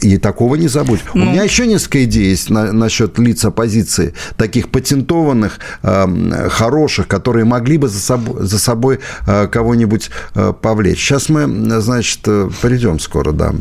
[0.00, 1.00] И, такого не забудь.
[1.14, 1.24] Ну.
[1.24, 7.44] У меня еще несколько идей есть на, насчет лиц оппозиции, таких патентованных, э, хороших, которые
[7.44, 10.98] могли бы за собой, за собой э, кого-нибудь э, повлечь.
[10.98, 11.46] Сейчас мы,
[11.80, 13.54] значит, э, придем скоро, да.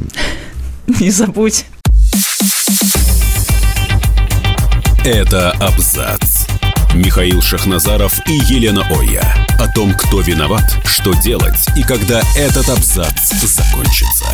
[1.00, 1.65] Не забудь.
[5.06, 6.33] Это абзац.
[6.94, 9.24] Михаил Шахназаров и Елена Оя.
[9.60, 14.26] О том, кто виноват, что делать и когда этот абзац закончится.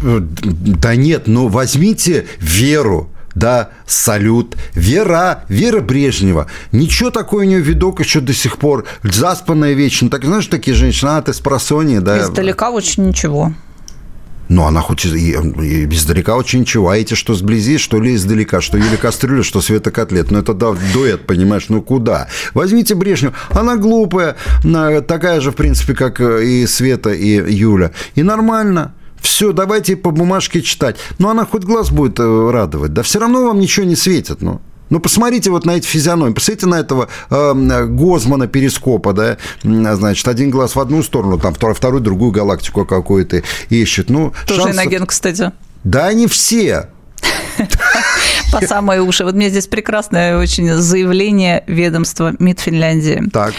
[0.00, 6.48] Да нет, ну возьмите веру да, салют, Вера, Вера Брежнева.
[6.70, 8.84] Ничего такое у нее видок еще до сих пор.
[9.02, 10.10] Заспанная вечно.
[10.10, 12.20] Так знаешь, такие женщины, а ты с просони, да.
[12.20, 13.54] Издалека очень ничего.
[14.52, 16.90] Ну, она хоть и, и издалека очень ничего.
[16.90, 20.30] А эти что сблизи, что ли издалека, что Юлия Кастрюля, что Света Котлет.
[20.30, 22.28] Ну, это да, дуэт, понимаешь, ну куда?
[22.52, 23.34] Возьмите Брежневу.
[23.48, 24.36] Она глупая,
[25.08, 27.92] такая же, в принципе, как э, и Света, и Юля.
[28.14, 28.92] И нормально.
[29.22, 30.96] Все, давайте по бумажке читать.
[31.18, 32.92] Но она хоть глаз будет э, радовать.
[32.92, 34.60] Да все равно вам ничего не светит, ну.
[34.92, 40.50] Ну, посмотрите вот на эти физиономии, посмотрите на этого э, Гозмана Перископа, да, значит, один
[40.50, 44.10] глаз в одну сторону, там второй, второй другую галактику какую-то ищет.
[44.10, 44.76] Ну, Тоже шанс...
[44.76, 45.52] иноген, кстати.
[45.82, 46.90] Да, они все.
[48.52, 49.24] По самые уши.
[49.24, 53.22] Вот мне здесь прекрасное очень заявление ведомства МИД Финляндии.
[53.32, 53.52] Так.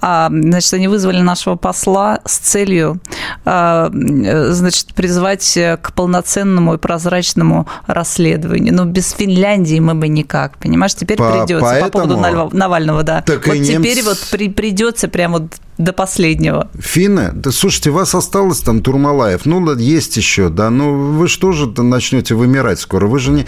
[0.00, 3.00] А, значит, они вызвали нашего посла с целью,
[3.44, 8.74] а, значит, призвать к полноценному и прозрачному расследованию.
[8.74, 10.94] Но без Финляндии мы бы никак, понимаешь?
[10.94, 11.90] Теперь по, придется поэтому...
[11.90, 13.22] по поводу Навального, да.
[13.22, 14.02] Так вот теперь немцы...
[14.02, 16.68] вот при, придется прямо вот до последнего.
[16.78, 21.66] Финны, да слушайте, вас осталось там Турмалаев, ну, есть еще, да, ну, вы что же
[21.82, 23.06] начнете вымирать скоро?
[23.06, 23.46] Вы же не...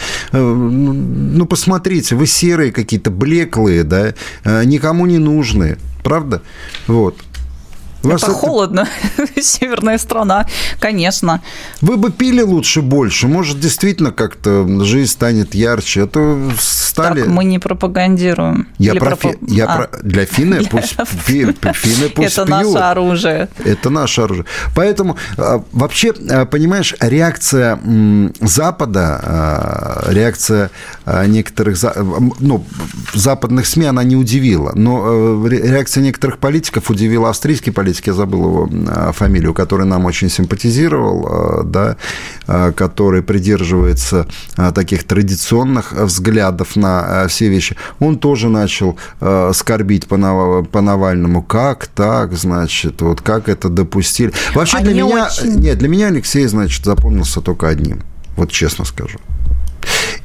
[0.92, 6.42] Ну, посмотрите, вы серые какие-то, блеклые, да, э, никому не нужны, правда?
[6.86, 7.16] Вот.
[8.02, 8.88] Вас это, это холодно,
[9.40, 10.46] северная страна,
[10.80, 11.40] конечно.
[11.80, 16.50] Вы бы пили лучше больше, может, действительно как-то жизнь станет ярче, а то
[16.92, 17.20] стали...
[17.20, 18.68] Так мы не пропагандируем.
[18.78, 19.36] Я, про, пропа...
[19.46, 19.76] я а.
[19.76, 19.98] про...
[20.02, 21.52] Для финны пусть, финны
[22.14, 23.48] пусть Это наше оружие.
[23.64, 24.46] Это наше оружие.
[24.74, 27.80] Поэтому а, вообще, а, понимаешь, реакция
[28.40, 30.70] Запада, реакция
[31.26, 31.78] некоторых
[32.40, 32.64] ну,
[33.14, 38.70] западных СМИ, она не удивила, но реакция некоторых политиков удивила австрийский политик, я забыл его
[38.88, 41.96] а, фамилию, который нам очень симпатизировал, а, да,
[42.46, 44.26] а, который придерживается
[44.74, 48.98] таких традиционных взглядов на все вещи, он тоже начал
[49.54, 51.42] скорбить по, Навальному.
[51.42, 54.32] Как так, значит, вот как это допустили?
[54.54, 55.54] Вообще Они для меня, очень...
[55.54, 58.02] нет, для меня Алексей, значит, запомнился только одним,
[58.36, 59.18] вот честно скажу.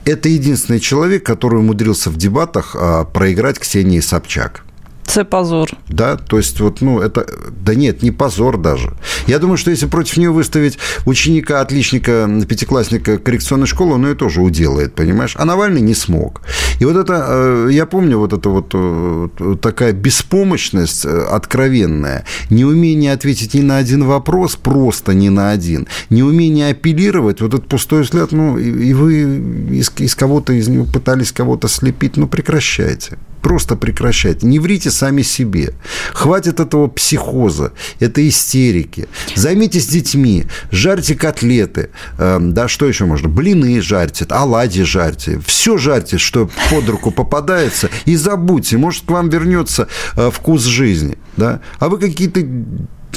[0.03, 2.75] Это единственный человек, который умудрился в дебатах
[3.13, 4.63] проиграть Ксении Собчак.
[5.07, 5.73] Це позор.
[5.89, 7.25] Да, то есть вот, ну, это,
[7.65, 8.91] да нет, не позор даже.
[9.27, 14.41] Я думаю, что если против нее выставить ученика, отличника, пятиклассника коррекционной школы, он ее тоже
[14.41, 15.35] уделает, понимаешь?
[15.39, 16.41] А Навальный не смог.
[16.81, 23.13] И вот это, э, я помню, вот это вот э, такая беспомощность э, откровенная, неумение
[23.13, 28.31] ответить ни на один вопрос, просто ни на один, неумение апеллировать, вот этот пустой взгляд,
[28.33, 29.23] ну, и вы
[29.71, 33.17] из, из кого-то из него пытались кого-то слепить, ну, прекращайте.
[33.41, 34.45] Просто прекращайте.
[34.45, 35.73] Не врите сами себе.
[36.13, 39.07] Хватит этого психоза, этой истерики.
[39.35, 43.29] Займитесь детьми, жарьте котлеты, э, да, что еще можно?
[43.29, 45.39] Блины жарьте, оладьи жарьте.
[45.45, 48.77] Все жарьте, что под руку попадается, и забудьте.
[48.77, 51.17] Может, к вам вернется э, вкус жизни.
[51.35, 51.61] Да?
[51.79, 52.41] А вы какие-то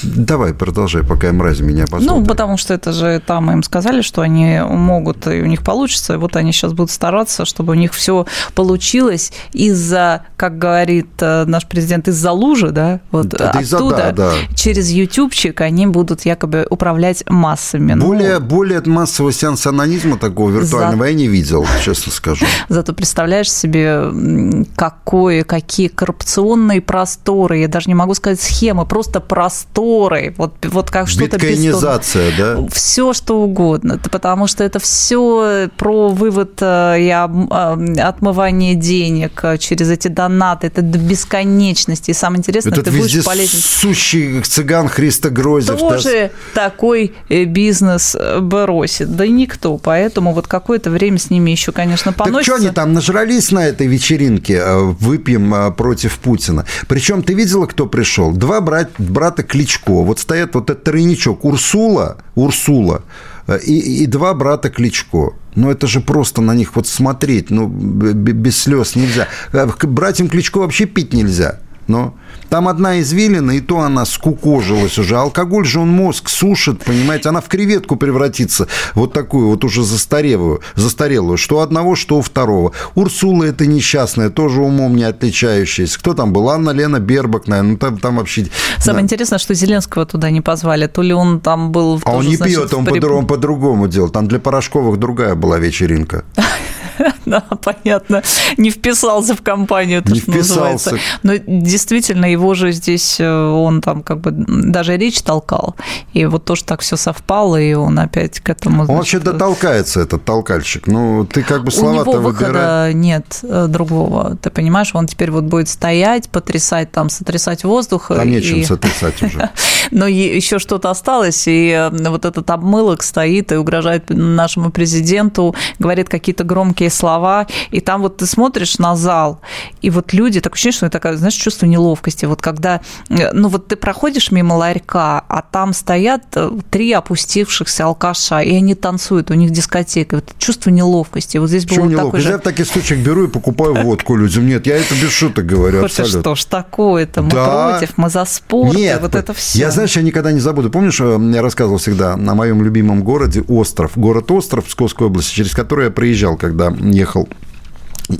[0.02, 2.08] Давай, продолжай, пока мразь меня посмотрит.
[2.08, 6.14] Ну, потому что это же там им сказали, что они могут, и у них получится.
[6.14, 11.44] И вот они сейчас будут стараться, чтобы у них все получилось из-за, как говорит э,
[11.46, 14.32] наш президент, из-за лужи, да, вот это оттуда, да, да.
[14.54, 17.94] через ютубчик они будут якобы управлять массами.
[17.94, 21.08] Более, ну, более массового сеанса анонизма такого виртуального за...
[21.08, 22.46] я не видел, честно скажу.
[22.68, 29.79] Зато представляешь себе, какое, какие коррупционные просторы, я даже не могу сказать схемы, просто просторы
[29.80, 32.66] просторы, вот, вот как что-то Биткоинизация, да?
[32.72, 39.58] Все, что угодно, потому что это все про вывод э, и э, отмывание денег э,
[39.58, 42.10] через эти донаты, это до бесконечности.
[42.10, 43.58] И самое интересное, Этот ты будешь полезен.
[43.58, 45.78] сущий цыган Христа Грозев.
[45.78, 46.68] Тоже да?
[46.68, 49.16] такой бизнес бросит.
[49.16, 49.78] Да никто.
[49.78, 52.52] Поэтому вот какое-то время с ними еще, конечно, поносится.
[52.52, 56.66] Так что они там нажрались на этой вечеринке «Выпьем против Путина»?
[56.86, 58.32] Причем ты видела, кто пришел?
[58.32, 60.02] Два брат, брата Кличко Кличко.
[60.02, 63.02] Вот стоят вот этот тройничок Урсула, Урсула
[63.46, 65.34] э, и, и два брата Кличко.
[65.54, 69.28] Ну, это же просто на них вот смотреть, ну, без слез нельзя.
[69.52, 71.60] Э, братьям Кличко вообще пить нельзя.
[71.86, 72.14] Но
[72.48, 75.16] там одна извилина, и то она скукожилась уже.
[75.16, 80.60] Алкоголь же он мозг сушит, понимаете, она в креветку превратится, вот такую вот уже застарелую,
[80.74, 82.72] застарелую, что одного, что у второго.
[82.94, 85.98] Урсула это несчастная, тоже умом не отличающаяся.
[85.98, 86.48] Кто там был?
[86.50, 88.46] Анна Лена Бербак, наверное, ну, там, там вообще...
[88.78, 89.06] Самое да.
[89.06, 92.00] интересное, что Зеленского туда не позвали, то ли он там был...
[92.04, 92.94] А он не значит, пьет, он при...
[92.94, 94.10] по-другому, по-другому делал.
[94.10, 96.24] Там для Порошковых другая была вечеринка.
[97.26, 98.22] Да, понятно.
[98.56, 100.92] Не вписался в компанию, то, не что вписался.
[100.92, 100.98] называется.
[101.22, 105.76] Но действительно, его же здесь, э, он там как бы даже речь толкал.
[106.12, 108.82] И вот тоже так все совпало, и он опять к этому...
[108.82, 110.86] Он вообще дотолкается, этот толкальщик.
[110.86, 114.36] Ну, ты как бы слова-то У него выхода нет э, другого.
[114.36, 118.08] Ты понимаешь, он теперь вот будет стоять, потрясать там, сотрясать воздух.
[118.08, 118.32] Там и...
[118.32, 119.50] нечем сотрясать уже.
[119.90, 126.08] Но еще что-то осталось, и э, вот этот обмылок стоит и угрожает нашему президенту, говорит
[126.08, 129.40] какие-то громкие слова, и там вот ты смотришь на зал,
[129.82, 132.26] и вот люди, так ощущение, что это такое, знаешь, чувство неловкости.
[132.26, 137.84] Вот когда, э, ну вот ты проходишь мимо ларька, а там стоят э, три опустившихся
[137.84, 140.16] алкаша, и они танцуют, у них дискотека.
[140.16, 141.38] Вот чувство неловкости.
[141.38, 142.30] Вот здесь было такое же...
[142.30, 144.46] Я в таких случаях беру и покупаю водку людям.
[144.46, 146.20] Нет, я это без шуток говорю, вот абсолютно.
[146.20, 147.22] что ж такое-то?
[147.22, 147.70] Мы да.
[147.70, 149.58] против, мы за спорт, Нет, вот это все.
[149.58, 150.70] Я, знаешь, я никогда не забуду.
[150.70, 155.54] Помнишь, э, я рассказывал всегда на моем любимом городе Остров, город Остров Псковской области, через
[155.54, 157.28] который я проезжал, когда ехал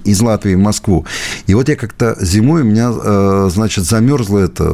[0.05, 1.05] из Латвии в Москву.
[1.47, 4.65] И вот я как-то зимой у меня, э, значит, замерзла эта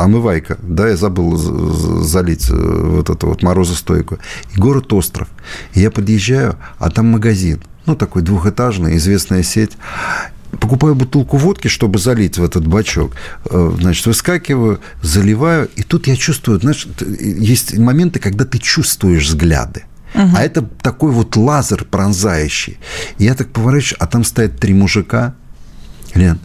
[0.00, 4.18] омывайка, да, я забыл залить вот эту вот морозостойку.
[4.54, 5.28] И город Остров.
[5.74, 9.76] И я подъезжаю, а там магазин, ну, такой двухэтажный, известная сеть
[10.60, 13.12] покупаю бутылку водки, чтобы залить в этот бачок,
[13.50, 19.84] э, значит, выскакиваю, заливаю, и тут я чувствую, знаешь, есть моменты, когда ты чувствуешь взгляды.
[20.14, 20.28] Угу.
[20.36, 22.78] А это такой вот лазер пронзающий.
[23.18, 25.34] Я так поворачиваюсь, а там стоят три мужика,
[26.14, 26.38] Лен,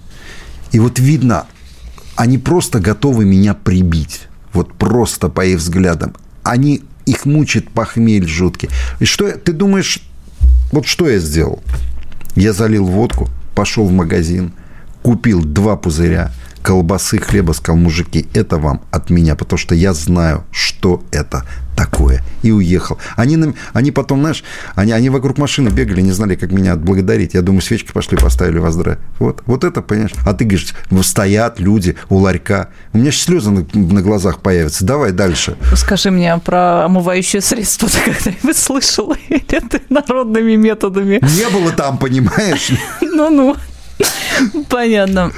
[0.72, 1.46] и вот видно,
[2.16, 4.28] они просто готовы меня прибить.
[4.54, 6.16] Вот просто по их взглядам.
[6.44, 8.70] Они, их мучит похмель жуткий.
[9.00, 10.00] И что, ты думаешь,
[10.72, 11.64] вот что я сделал?
[12.36, 14.52] Я залил водку, пошел в магазин,
[15.02, 16.32] купил два пузыря
[16.64, 21.44] колбасы, хлеба, сказал, мужики, это вам от меня, потому что я знаю, что это
[21.76, 22.22] такое.
[22.44, 22.98] И уехал.
[23.16, 23.38] Они,
[23.74, 24.44] они потом, знаешь,
[24.76, 27.34] они, они вокруг машины бегали, не знали, как меня отблагодарить.
[27.34, 29.02] Я думаю, свечки пошли, поставили во здравие.
[29.20, 30.12] Вот, вот это, понимаешь?
[30.26, 32.70] А ты говоришь, стоят люди у ларька.
[32.94, 34.86] У меня слезы на, на глазах появятся.
[34.86, 35.58] Давай дальше.
[35.76, 37.90] Скажи мне про омывающее средство.
[37.94, 39.18] Ты когда-нибудь слышала?
[39.30, 41.20] Или ты народными методами?
[41.22, 42.72] Не было там, понимаешь?
[43.02, 43.56] Ну-ну.
[44.70, 45.32] Понятно.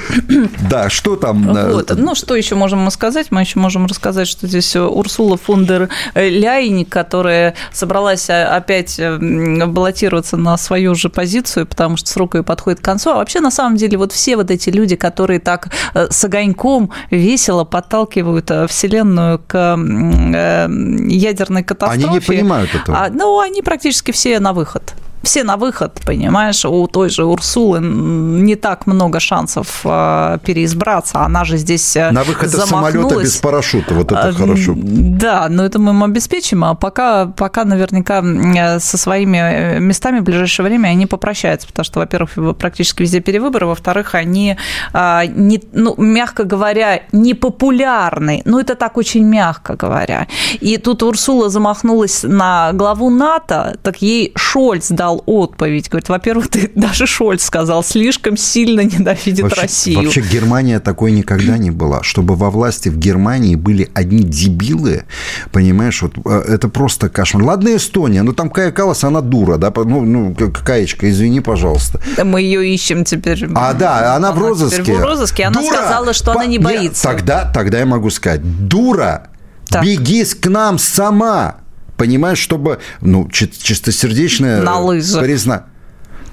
[0.70, 1.56] Да, что там?
[1.56, 1.94] Э, вот.
[1.96, 3.28] Ну, что еще можем сказать?
[3.32, 9.18] Мы еще можем рассказать, что здесь Урсула фон дер Ляйн, которая собралась э, опять э,
[9.66, 13.12] баллотироваться на свою же позицию, потому что срок ее подходит к концу.
[13.12, 17.64] А вообще, на самом деле, вот все вот эти люди, которые так с огоньком весело
[17.64, 22.08] подталкивают Вселенную к ядерной катастрофе.
[22.08, 22.98] Они не понимают этого.
[22.98, 24.94] А, ну, они практически все на выход
[25.26, 31.44] все на выход, понимаешь, у той же Урсулы не так много шансов э, переизбраться, она
[31.44, 34.74] же здесь э, На выход из самолета без парашюта, вот это а, хорошо.
[34.78, 40.24] Да, но это мы им обеспечим, а пока, пока наверняка э, со своими местами в
[40.24, 44.58] ближайшее время они попрощаются, потому что, во-первых, практически везде перевыборы, во-вторых, они,
[44.94, 50.28] не, ну, мягко говоря, непопулярны, ну, это так очень мягко говоря.
[50.60, 55.90] И тут Урсула замахнулась на главу НАТО, так ей Шольц дал дал отповедь.
[55.90, 60.02] Говорит, во-первых, ты даже Шольц сказал, слишком сильно ненавидит вообще, Россию.
[60.04, 62.04] Вообще Германия такой никогда не была.
[62.04, 65.04] Чтобы во власти в Германии были одни дебилы,
[65.52, 67.44] понимаешь, вот э, это просто кошмар.
[67.44, 72.02] Ладно, Эстония, но там Кая Калас, она дура, да, ну, ну Каечка, извини, пожалуйста.
[72.24, 73.48] Мы ее ищем теперь.
[73.56, 74.94] А, да, она, она в розыске.
[74.94, 75.76] в розыске, она дура!
[75.76, 76.40] сказала, что По...
[76.40, 77.10] она не боится.
[77.10, 79.30] Нет, тогда, тогда я могу сказать, дура,
[79.68, 79.84] так.
[79.84, 81.58] беги к нам сама
[81.98, 84.62] понимаешь, чтобы, ну, чистосердечная...
[84.62, 85.24] На лыжах.
[85.24, 85.66] Призна...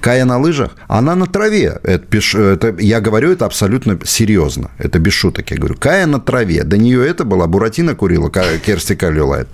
[0.01, 1.79] Кая на лыжах, она на траве.
[1.83, 4.69] Это, это, я говорю это абсолютно серьезно.
[4.77, 5.49] Это без шуток.
[5.49, 6.65] Я говорю, Кая на траве.
[6.65, 9.47] До нее это была Буратино курила, Керсти Калюлайт.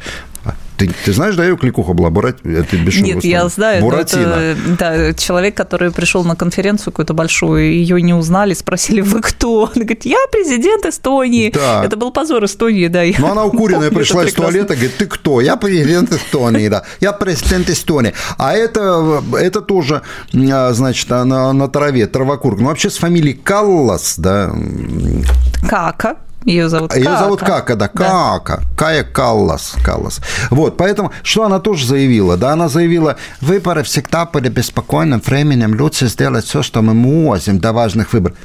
[0.79, 2.37] Ты, ты знаешь, да, ее кликуха была Бурат...
[2.45, 3.81] это Нет, я знаю.
[3.81, 4.33] Буратино.
[4.33, 9.63] Это, да, человек, который пришел на конференцию какую-то большую, ее не узнали, спросили, вы кто?
[9.75, 11.51] Она говорит, я президент Эстонии.
[11.53, 11.83] Да.
[11.83, 13.03] Это был позор Эстонии, да.
[13.19, 15.41] Ну, она укуренная пришла из туалета, говорит, ты кто?
[15.41, 16.83] Я президент Эстонии, да.
[17.01, 18.13] Я президент Эстонии.
[18.37, 20.01] А это, это тоже,
[20.33, 22.61] а, значит, на, на траве, травокурка.
[22.61, 24.53] Ну, вообще с фамилией Каллас, да.
[25.67, 26.17] Кака.
[26.45, 26.99] Ее зовут Кака.
[26.99, 28.57] Ее зовут Кака, да, Кака.
[28.57, 28.63] Да.
[28.77, 29.75] Кая Каллас.
[29.83, 30.21] Каллас.
[30.49, 32.37] Вот, поэтому, что она тоже заявила?
[32.37, 37.73] Да, она заявила, выборы всегда были беспокойным временем, лучше сделать все, что мы можем до
[37.73, 38.37] важных выборов.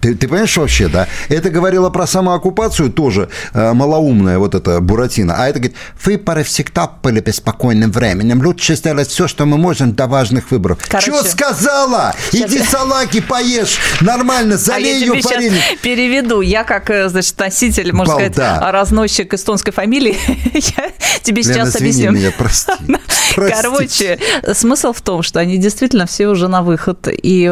[0.00, 1.08] Ты, ты понимаешь вообще, да?
[1.28, 5.34] Это говорило про самооккупацию тоже э, малоумная вот эта Буратино.
[5.36, 8.40] А это говорит, выборы всегда были беспокойным временем.
[8.44, 10.78] Лучше сделать все, что мы можем до важных выборов.
[10.88, 12.14] Короче, что сказала?
[12.30, 12.50] Сейчас...
[12.50, 13.78] Иди салаки поешь.
[14.00, 16.40] Нормально, залей а ее я сейчас переведу.
[16.40, 18.32] Я как, э, значит, носитель, можно Балда.
[18.32, 20.16] сказать, разносчик эстонской фамилии.
[20.54, 22.12] я тебе Лена, сейчас объясню.
[22.12, 22.72] меня, прости.
[23.34, 24.18] Короче,
[24.52, 27.08] смысл в том, что они действительно все уже на выход.
[27.10, 27.42] И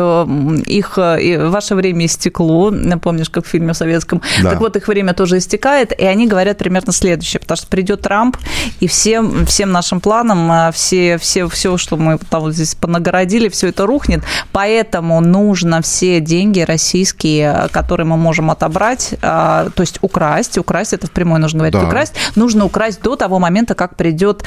[0.66, 2.72] их и ваше время истекло.
[3.02, 4.22] Помнишь, как в фильме советском?
[4.42, 4.50] Да.
[4.50, 8.36] Так вот, их время тоже истекает, и они говорят примерно следующее, потому что придет Трамп,
[8.80, 13.48] и всем, всем нашим планам, а, все, все, все, что мы там вот здесь понагородили,
[13.48, 14.22] все это рухнет.
[14.52, 21.10] Поэтому нужно все деньги российские, которые мы можем отобрать, то есть украсть, украсть, это в
[21.10, 21.86] прямой нужно говорить, да.
[21.86, 24.44] украсть, нужно украсть до того момента, как придет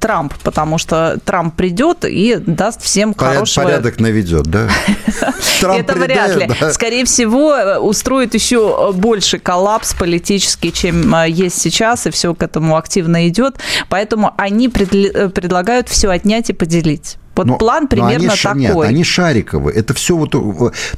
[0.00, 3.66] Трамп, потому что Трамп придет и даст всем Поряд, хорошего...
[3.66, 4.68] Порядок наведет, да?
[5.62, 6.50] Это вряд ли.
[6.72, 12.42] Скорее всего, э, устроит еще больше коллапс политический, чем э, есть сейчас, и все к
[12.42, 13.54] этому активно идет.
[13.88, 18.86] Поэтому они э, предлагают все отнять и поделить Вот но, план примерно они, такой.
[18.86, 19.76] Нет, они шариковые.
[19.76, 20.34] Это все вот...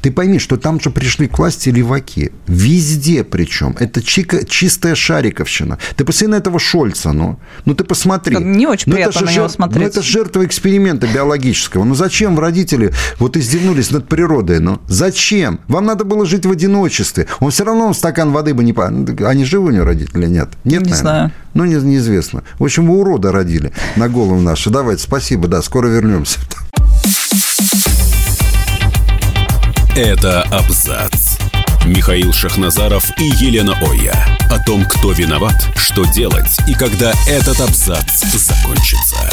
[0.01, 2.33] Ты пойми, что там же пришли к власти леваки.
[2.47, 3.77] Везде причем.
[3.79, 5.79] Это чика, чистая шариковщина.
[5.97, 7.39] Ты посмотри на этого Шольца, ну.
[7.67, 8.39] Ну, ты посмотри.
[8.39, 9.83] Не очень ну, приятно на него жертв, смотреть.
[9.83, 11.85] Ну, это жертва эксперимента биологического.
[11.85, 14.81] Ну, зачем родители вот издевнулись над природой, ну?
[14.89, 15.61] Зачем?
[15.69, 17.27] Вам надо было жить в одиночестве.
[17.41, 18.73] Он все равно стакан воды бы не...
[19.27, 20.27] Они живы у него родители?
[20.27, 20.49] Нет.
[20.65, 20.97] Нет, Не наверное?
[20.97, 21.33] знаю.
[21.55, 22.45] Ну, не, неизвестно.
[22.59, 24.71] В общем, вы урода родили на голову нашу.
[24.71, 26.39] Давайте, спасибо, да, скоро вернемся.
[29.97, 31.39] Это абзац.
[31.85, 34.15] Михаил Шахназаров и Елена Оя.
[34.51, 39.29] О том, кто виноват, что делать и когда этот абзац закончится.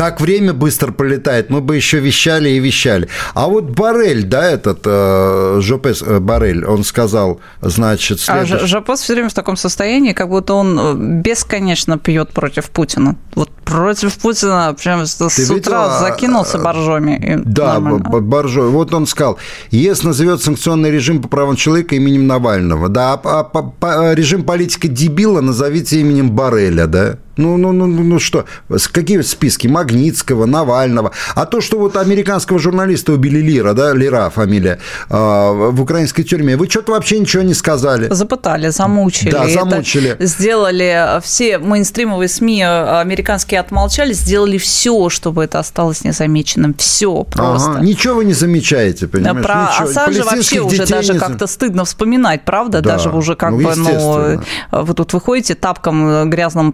[0.00, 3.06] Так время быстро пролетает, мы бы еще вещали и вещали.
[3.34, 8.54] А вот Барель, да, этот э, Жопес э, Барель, он сказал, значит, следующий...
[8.54, 13.16] А Жопес все время в таком состоянии, как будто он э, бесконечно пьет против Путина.
[13.34, 15.98] Вот против Путина прям с Ты утра видела?
[16.00, 17.42] закинулся боржоми.
[17.44, 18.70] Да, боржоми.
[18.70, 19.36] Вот он сказал,
[19.70, 22.88] ЕС назовет санкционный режим по правам человека именем Навального.
[22.88, 27.18] Да, а, а, а режим политика дебила назовите именем Бареля, да?
[27.40, 28.44] Ну, ну, ну, ну что,
[28.92, 29.66] какие списки?
[29.66, 31.12] Магнитского, Навального.
[31.34, 34.78] А то, что вот американского журналиста убили Лира, да, Лира фамилия,
[35.08, 38.12] э, в украинской тюрьме, вы что-то вообще ничего не сказали.
[38.12, 39.30] Запытали, замучили.
[39.30, 40.10] Да, замучили.
[40.10, 46.74] Это сделали все мейнстримовые СМИ американские отмолчали, сделали все, чтобы это осталось незамеченным.
[46.74, 47.70] Все просто.
[47.70, 49.46] Ага, ничего вы не замечаете, понимаешь?
[49.46, 49.88] Про ничего.
[49.88, 51.18] Ассанжа вообще уже даже не...
[51.18, 52.80] как-то стыдно вспоминать, правда?
[52.80, 52.90] Да.
[52.90, 54.40] Даже уже как ну, бы, ну,
[54.72, 56.72] вы тут выходите тапком грязным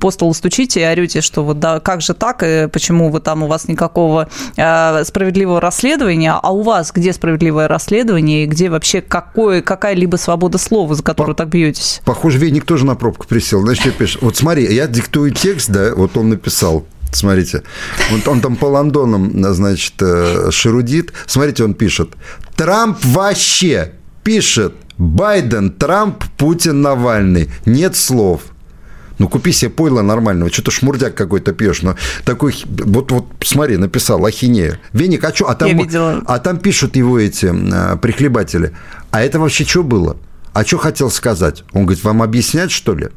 [0.00, 3.42] по столу стучите и орете, что вот да, как же так, и почему вы там
[3.42, 9.02] у вас никакого э, справедливого расследования, а у вас где справедливое расследование и где вообще
[9.02, 12.00] какое, какая-либо свобода слова, за которую По- так бьетесь?
[12.04, 13.60] Похоже, Веник тоже на пробку присел.
[13.60, 17.64] Значит, я пишу, вот смотри, я диктую текст, да, вот он написал, Смотрите,
[18.12, 21.12] вот он там по Лондонам, значит, э, шерудит.
[21.26, 22.10] Смотрите, он пишет.
[22.54, 23.92] Трамп вообще
[24.22, 24.74] пишет.
[24.96, 27.50] Байден, Трамп, Путин, Навальный.
[27.64, 28.42] Нет слов.
[29.20, 30.50] Ну, купи себе пойло нормального.
[30.50, 31.82] Что-то шмурдяк какой-то пьешь.
[31.82, 31.94] Но
[32.24, 32.54] такой...
[32.64, 34.80] Вот, вот смотри, написал ахинея.
[34.94, 35.50] Веник, а что?
[35.50, 35.68] А там,
[36.26, 38.74] а там пишут его эти а, прихлебатели.
[39.10, 40.16] А это вообще что было?
[40.54, 41.64] А что хотел сказать?
[41.74, 43.10] Он говорит, вам объяснять, что ли?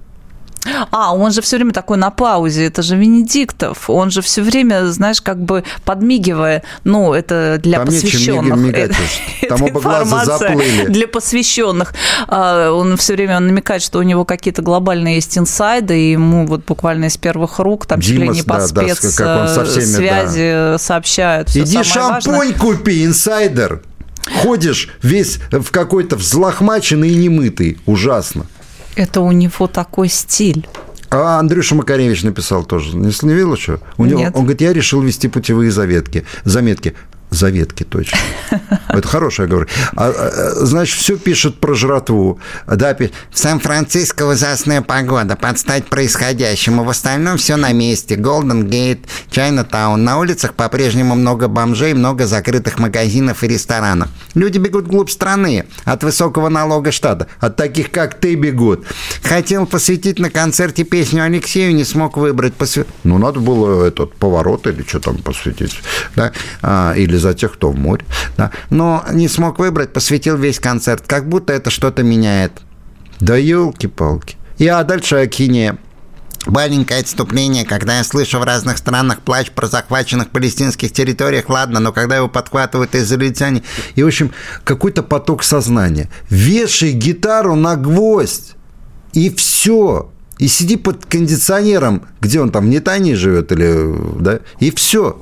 [0.91, 4.87] А, он же все время такой на паузе, это же Венедиктов, он же все время,
[4.87, 8.57] знаешь, как бы подмигивая, ну, это для Там посвященных.
[8.57, 8.95] Мигать,
[9.49, 10.87] Там оба глаза заплыли.
[10.87, 11.93] Для посвященных.
[12.27, 16.65] А, он все время намекает, что у него какие-то глобальные есть инсайды, и ему вот
[16.65, 21.55] буквально из первых рук, там, чуть ли не по спецсвязи сообщают.
[21.55, 23.81] Иди шампунь купи, инсайдер.
[24.41, 27.77] Ходишь весь в какой-то взлохмаченный и немытый.
[27.85, 28.45] Ужасно.
[28.95, 30.67] Это у него такой стиль.
[31.09, 32.95] А Андрюша Макаревич написал тоже.
[32.95, 33.79] Не, не видел что?
[33.97, 36.95] У него, он говорит, я решил вести путевые заветки, заметки.
[37.33, 38.19] Заветки, точно.
[38.89, 39.67] Это хорошая говорю.
[39.95, 42.39] А, а, значит, все пишет про жратву.
[42.67, 46.83] Да, в Сан-Франциско ужасная погода, под стать происходящему.
[46.83, 48.15] В остальном все на месте.
[48.15, 50.03] Голден Гейт, Чайна-таун.
[50.03, 54.09] На улицах по-прежнему много бомжей, много закрытых магазинов и ресторанов.
[54.35, 57.27] Люди бегут вглубь страны от высокого налога штата.
[57.39, 58.85] От таких, как ты, бегут.
[59.23, 62.53] Хотел посвятить на концерте песню Алексею, не смог выбрать.
[62.53, 62.85] Посв...
[63.03, 65.81] Ну, надо было этот поворот или что там посвятить.
[66.15, 66.31] Да?
[66.61, 68.05] А, или за тех, кто в море.
[68.37, 68.51] Да.
[68.69, 71.03] Но не смог выбрать, посвятил весь концерт.
[71.07, 72.51] Как будто это что-то меняет.
[73.19, 74.35] Да елки-палки.
[74.57, 75.77] И а дальше Акине.
[76.45, 81.93] Маленькое отступление, когда я слышу в разных странах плач про захваченных палестинских территориях, ладно, но
[81.93, 83.63] когда его подхватывают израильтяне,
[83.95, 84.31] и, в общем,
[84.65, 86.09] какой-то поток сознания.
[86.29, 88.55] Вешай гитару на гвоздь,
[89.13, 90.11] и все.
[90.37, 95.21] И сиди под кондиционером, где он там, в Нетании живет или, да, и все.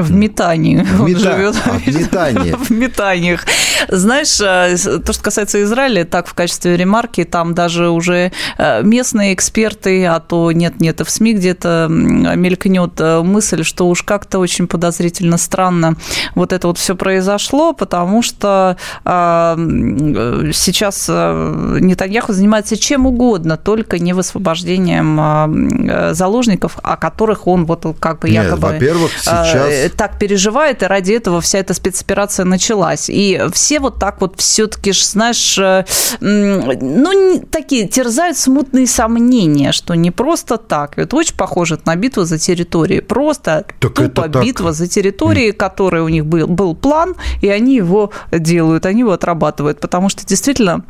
[0.00, 1.20] В метании в он мета...
[1.20, 1.56] живет.
[1.64, 2.52] А, в метании.
[2.58, 3.44] в метаниях.
[3.88, 9.34] Знаешь, э, то, что касается Израиля, так в качестве ремарки, там даже уже э, местные
[9.34, 15.36] эксперты, а то нет-нет, в СМИ где-то мелькнет э, мысль, что уж как-то очень подозрительно
[15.36, 15.96] странно
[16.34, 26.14] вот это вот все произошло, потому что сейчас Нетаньяху занимается чем угодно, только не высвобождением
[26.14, 28.52] заложников, о которых он вот как бы якобы...
[28.52, 33.08] Нет, во-первых, сейчас так переживает, и ради этого вся эта спецоперация началась.
[33.08, 35.84] И все вот так вот все-таки, знаешь, э,
[36.20, 40.98] ну, такие терзают смутные сомнения, что не просто так.
[40.98, 43.00] Это очень похоже на битву за территории.
[43.00, 44.74] Просто так тупо битва так.
[44.74, 49.80] за территории, которая у них был, был план, и они его делают, они его отрабатывают.
[49.80, 50.84] Потому что действительно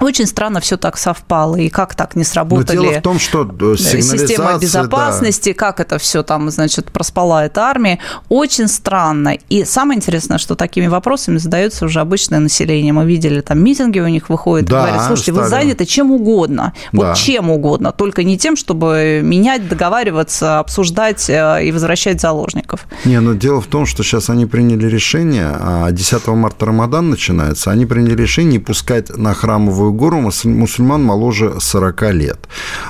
[0.00, 3.42] очень странно все так совпало, и как так не сработали Но дело в том, что
[3.42, 5.58] э, система безопасности, да.
[5.58, 9.36] как это все там, значит, проспала эта армия, очень странно.
[9.48, 12.92] И самое интересное, что такими вопросами задается уже обычное население.
[12.92, 15.44] Мы видели, там митинги у них выходят, да, говорят, слушайте, стали.
[15.44, 16.98] вы заняты чем угодно, да.
[16.98, 22.86] вот чем угодно, только не тем, чтобы менять, договариваться, обсуждать э, и возвращать заложников.
[23.04, 27.70] Не, но дело в том, что сейчас они приняли решение, а 10 марта Рамадан начинается,
[27.70, 32.38] они приняли решение не пускать на храмовую гору мусульман моложе 40 лет.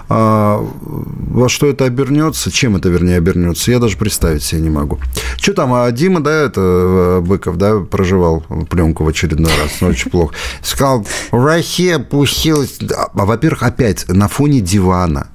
[0.09, 4.99] А, во что это обернется, чем это, вернее, обернется, я даже представить себе не могу.
[5.37, 9.89] Что там, а Дима, да, это э, Быков, да, проживал пленку в очередной раз, но
[9.89, 10.35] очень плохо.
[10.63, 12.79] Сказал, Россия пустилась...
[12.95, 15.32] А, во-первых, опять на фоне дивана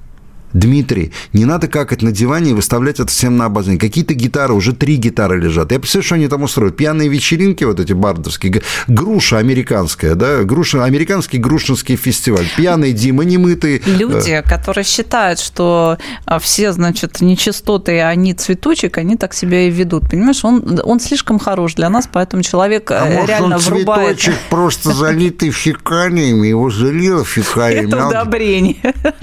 [0.52, 3.80] Дмитрий, не надо какать на диване и выставлять это всем на обозрение.
[3.80, 5.72] Какие-то гитары, уже три гитары лежат.
[5.72, 6.76] Я представляю, что они там устроят.
[6.76, 8.62] Пьяные вечеринки вот эти бардовские.
[8.86, 10.42] Груша американская, да?
[10.44, 12.46] Груша, американский грушинский фестиваль.
[12.56, 13.80] Пьяные Дима, немытые.
[13.86, 20.10] Люди, которые считают, что а, все, значит, нечистоты, они цветочек, они так себя и ведут.
[20.10, 24.18] Понимаешь, он, он слишком хорош для нас, поэтому человек а э, реально может, он врубает.
[24.18, 27.88] цветочек просто залитый фекалиями, его залило фекалиями.
[27.88, 28.76] Это удобрение.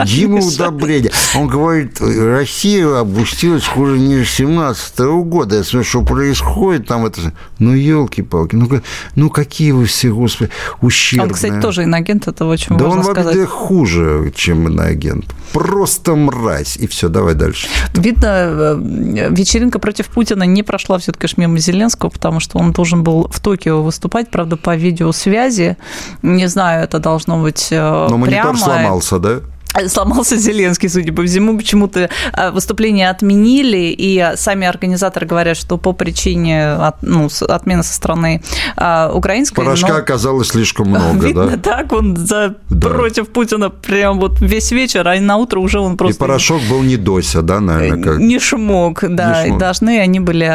[0.06, 1.12] Дима удобрение.
[1.36, 5.58] Он говорит, Россия опустилась хуже ниже 17 -го года.
[5.58, 7.06] Я смотрю, что происходит там.
[7.06, 7.34] Это...
[7.60, 8.56] Ну, елки-палки.
[8.56, 8.70] Ну,
[9.16, 10.52] ну, какие вы все, господи,
[10.82, 11.28] ущербные.
[11.28, 13.24] Он, кстати, тоже иноагент, это очень да важно сказать.
[13.24, 15.26] Да он вообще хуже, чем иноагент.
[15.54, 16.78] Просто мразь.
[16.78, 17.68] И все, давай дальше.
[17.94, 23.28] Видно, э, вечеринка против Путина не прошла все-таки мимо Зеленского, потому что он должен был
[23.30, 25.78] в Токио выступать, правда, по видеосвязи.
[26.22, 28.58] Не знаю, это должно быть э, Но монитор прямо.
[28.58, 29.40] сломался, да?
[29.88, 35.94] Сломался Зеленский, судя по всему, почему-то а, выступление отменили, и сами организаторы говорят, что по
[35.94, 38.42] причине от, ну, отмены со стороны
[38.78, 39.56] а, украинской...
[39.56, 39.98] Порошка но...
[39.98, 41.58] оказалось слишком много, Видно, да?
[41.58, 42.56] так, он за...
[42.70, 42.90] да.
[42.90, 46.16] против Путина прям вот весь вечер, а на утро уже он просто...
[46.16, 48.04] И порошок был не Дося, да, наверное?
[48.04, 48.20] Как...
[48.20, 49.58] Не шмок, да, не шмок.
[49.58, 50.46] и должны они были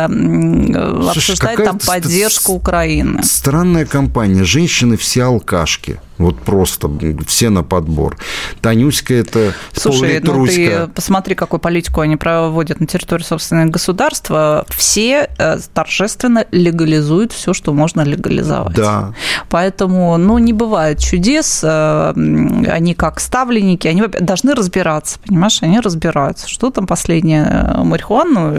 [1.08, 3.22] обсуждать там поддержку Украины.
[3.22, 6.00] Странная компания, женщины все алкашки.
[6.20, 6.90] Вот просто
[7.26, 8.18] все на подбор.
[8.60, 14.66] Танюська это Слушай, ну ты посмотри, какую политику они проводят на территории собственного государства.
[14.68, 18.74] Все э, торжественно легализуют все, что можно легализовать.
[18.74, 19.14] Да.
[19.48, 21.60] Поэтому, ну, не бывает чудес.
[21.62, 25.62] Э, они как ставленники, они должны разбираться, понимаешь?
[25.62, 26.48] Они разбираются.
[26.48, 27.46] Что там последнее?
[27.48, 28.52] Э, марихуану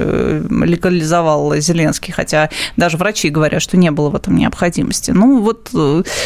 [0.65, 5.11] легализовал Зеленский, хотя даже врачи говорят, что не было в этом необходимости.
[5.11, 5.69] Ну, вот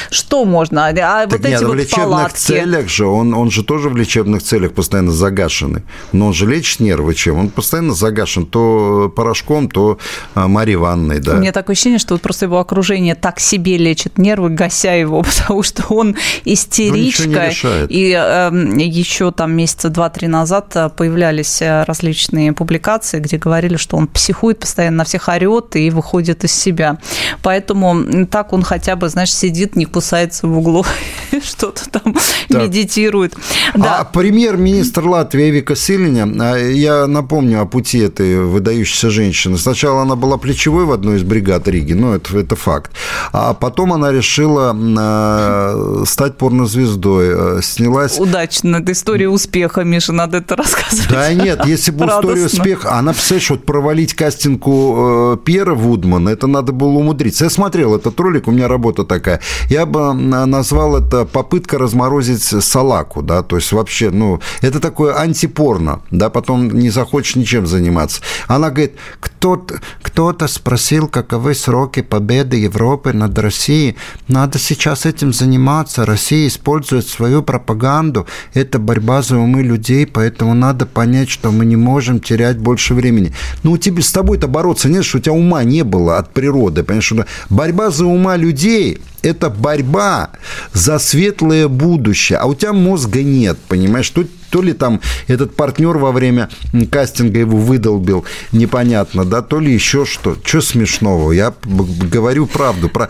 [0.10, 0.88] что можно?
[0.88, 2.38] А так вот нет, эти в вот лечебных палатки.
[2.38, 5.84] целях же, он, он же тоже в лечебных целях постоянно загашенный.
[6.12, 7.38] Но он же лечит нервы чем?
[7.38, 9.98] Он постоянно загашен то порошком, то
[10.34, 11.34] а, Марьей Ванной, да.
[11.34, 15.24] У меня такое ощущение, что вот просто его окружение так себе лечит нервы, гася его,
[15.46, 16.16] потому что он
[16.46, 17.52] истеричка.
[17.90, 23.98] И э, еще там месяца два-три назад э, появлялись э, различные публикации, где говорили, что
[23.98, 26.98] он психует, постоянно на всех орет и выходит из себя.
[27.42, 30.86] Поэтому так он хотя бы, знаешь, сидит, не кусается в углу
[31.44, 32.14] что-то там
[32.50, 32.62] так.
[32.62, 33.36] медитирует.
[33.74, 34.00] Да.
[34.00, 39.58] А премьер-министр Латвии Вика Силиня, а, я напомню о пути этой выдающейся женщины.
[39.58, 42.92] Сначала она была плечевой в одной из бригад Риги, ну, это, это факт.
[43.32, 47.62] А потом она решила э, стать порнозвездой.
[47.62, 48.20] Снялась...
[48.20, 48.78] Удачно.
[48.78, 51.10] Это история успеха, Миша, надо это рассказывать.
[51.10, 52.94] Да нет, если бы история успеха...
[52.94, 57.46] Она, представляешь, вот провалить кастингу э, Пьера Вудмана, это надо было умудриться.
[57.46, 59.42] Я смотрел этот ролик, у меня работа такая.
[59.70, 66.02] Я бы назвал это попытка разморозить салаку, да, то есть вообще, ну, это такое антипорно,
[66.12, 68.22] да, потом не захочешь ничем заниматься.
[68.48, 73.96] Она говорит, кто-то, кто-то спросил, каковы сроки победы Европы над Россией.
[74.28, 76.06] Надо сейчас этим заниматься.
[76.06, 78.26] Россия использует свою пропаганду.
[78.54, 83.34] Это борьба за умы людей, поэтому надо понять, что мы не можем терять больше времени.
[83.64, 86.84] Ну, у тебя с тобой-то бороться нет, что у тебя ума не было от природы.
[86.84, 90.30] Понимаешь, что борьба за ума людей– это борьба
[90.74, 94.10] за светлое будущее, а у тебя мозга нет, понимаешь?
[94.10, 96.50] То, то ли там этот партнер во время
[96.92, 100.38] кастинга его выдолбил, непонятно, да, то ли еще что.
[100.44, 101.32] Что смешного?
[101.32, 102.90] Я говорю правду.
[102.90, 103.10] Про...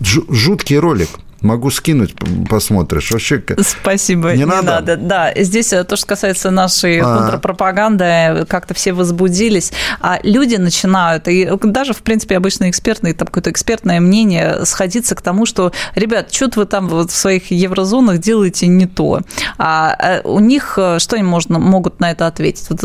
[0.00, 1.08] Жуткий ролик.
[1.42, 2.14] Могу скинуть,
[2.48, 3.10] посмотришь.
[3.10, 4.66] Вообще, Спасибо, не, не надо?
[4.66, 4.96] надо.
[4.96, 7.18] Да, здесь э, то, что касается нашей а.
[7.18, 13.50] контрпропаганды, как-то все возбудились, а люди начинают, и даже, в принципе, обычные экспертные, там какое-то
[13.50, 18.66] экспертное мнение сходиться к тому, что, ребят, что-то вы там вот в своих еврозонах делаете
[18.66, 19.20] не то.
[19.58, 22.66] А э, у них, э, что они можно, могут на это ответить?
[22.70, 22.82] Вот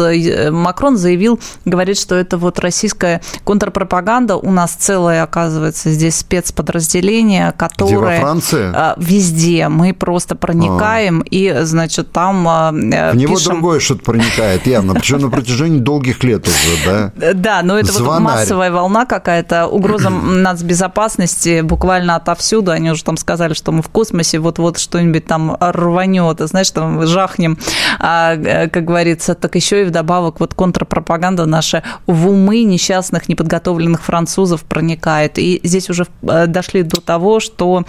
[0.52, 8.41] Макрон заявил, говорит, что это вот российская контрпропаганда, у нас целое, оказывается, здесь спецподразделение, которое
[8.42, 8.72] Франция?
[8.76, 9.68] А, везде.
[9.70, 11.26] Мы просто проникаем, а.
[11.30, 13.54] и, значит, там В него пишем...
[13.54, 17.34] другое что-то проникает явно, причем на протяжении долгих лет уже, да?
[17.34, 22.72] Да, но это вот массовая волна какая-то, угроза нацбезопасности буквально отовсюду.
[22.72, 27.58] Они уже там сказали, что мы в космосе, вот-вот что-нибудь там рванет, знаешь, там жахнем,
[28.00, 29.36] а, э, как говорится.
[29.36, 35.38] Так еще и вдобавок вот контрпропаганда наша в умы несчастных, неподготовленных французов проникает.
[35.38, 37.86] И здесь уже э, дошли до того, что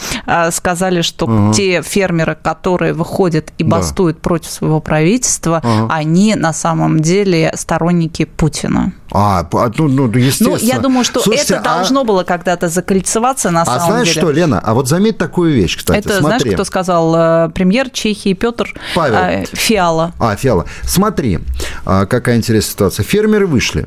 [0.46, 1.52] э, сказали, что угу.
[1.52, 4.22] те фермеры, которые выходят и бастуют да.
[4.22, 5.88] против своего правительства, угу.
[5.90, 8.92] они на самом деле сторонники Путина.
[9.14, 10.50] А, ну, ну, естественно.
[10.50, 11.74] Ну, я думаю, что Слушайте, это а...
[11.76, 14.20] должно было когда-то закольцеваться на а самом знаешь деле.
[14.20, 16.38] что, Лена, а вот заметь такую вещь, кстати, Это смотри.
[16.38, 17.14] знаешь, кто сказал?
[17.14, 19.16] Э, премьер Чехии Петр Павел.
[19.16, 20.12] Э, Фиала.
[20.18, 20.64] А, Фиала.
[20.82, 21.40] Смотри,
[21.84, 23.04] а, какая интересная ситуация.
[23.04, 23.86] Фермеры вышли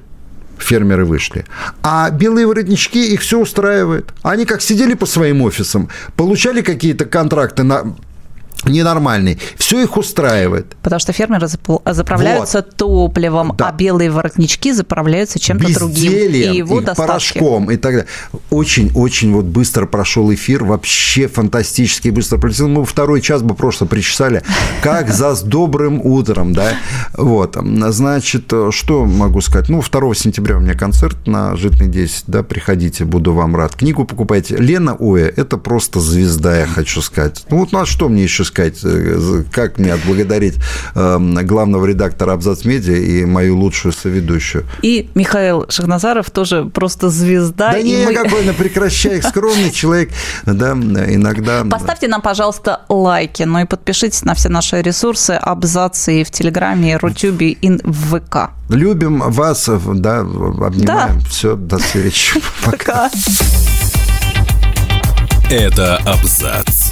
[0.59, 1.45] фермеры вышли.
[1.83, 4.13] А белые воротнички их все устраивает.
[4.21, 7.95] Они как сидели по своим офисам, получали какие-то контракты на
[8.63, 9.39] ненормальный.
[9.57, 10.75] Все их устраивает.
[10.81, 12.75] Потому что фермеры заправляются вот.
[12.75, 13.69] топливом, да.
[13.69, 16.11] а белые воротнички заправляются чем-то другим.
[16.13, 18.07] И его и порошком и так далее.
[18.49, 22.67] Очень-очень вот быстро прошел эфир, вообще фантастически быстро пролетел.
[22.67, 24.43] Мы второй час бы просто причесали,
[24.81, 26.73] как за с добрым утром, да.
[27.13, 27.57] Вот,
[27.89, 29.69] значит, что могу сказать?
[29.69, 33.75] Ну, 2 сентября у меня концерт на Житный 10, да, приходите, буду вам рад.
[33.75, 34.55] Книгу покупайте.
[34.55, 37.45] Лена Оя, это просто звезда, я хочу сказать.
[37.49, 40.55] Ну, вот на что мне еще сказать, э, как мне отблагодарить
[40.95, 44.65] эм, главного редактора Абзац Медиа и мою лучшую соведущую.
[44.81, 47.73] И Михаил Шахназаров тоже просто звезда.
[47.73, 48.13] Да не, мы...
[48.13, 50.11] какой, прекращай, скромный человек,
[50.45, 51.63] да, иногда.
[51.65, 56.93] Поставьте нам, пожалуйста, лайки, ну и подпишитесь на все наши ресурсы, абзацы и в Телеграме,
[56.93, 58.51] и Рутюбе, и в ВК.
[58.69, 60.85] Любим вас, да, обнимаем.
[60.85, 61.09] Да.
[61.29, 62.41] Все, до встречи.
[62.65, 63.09] Пока.
[65.49, 66.91] Это абзац.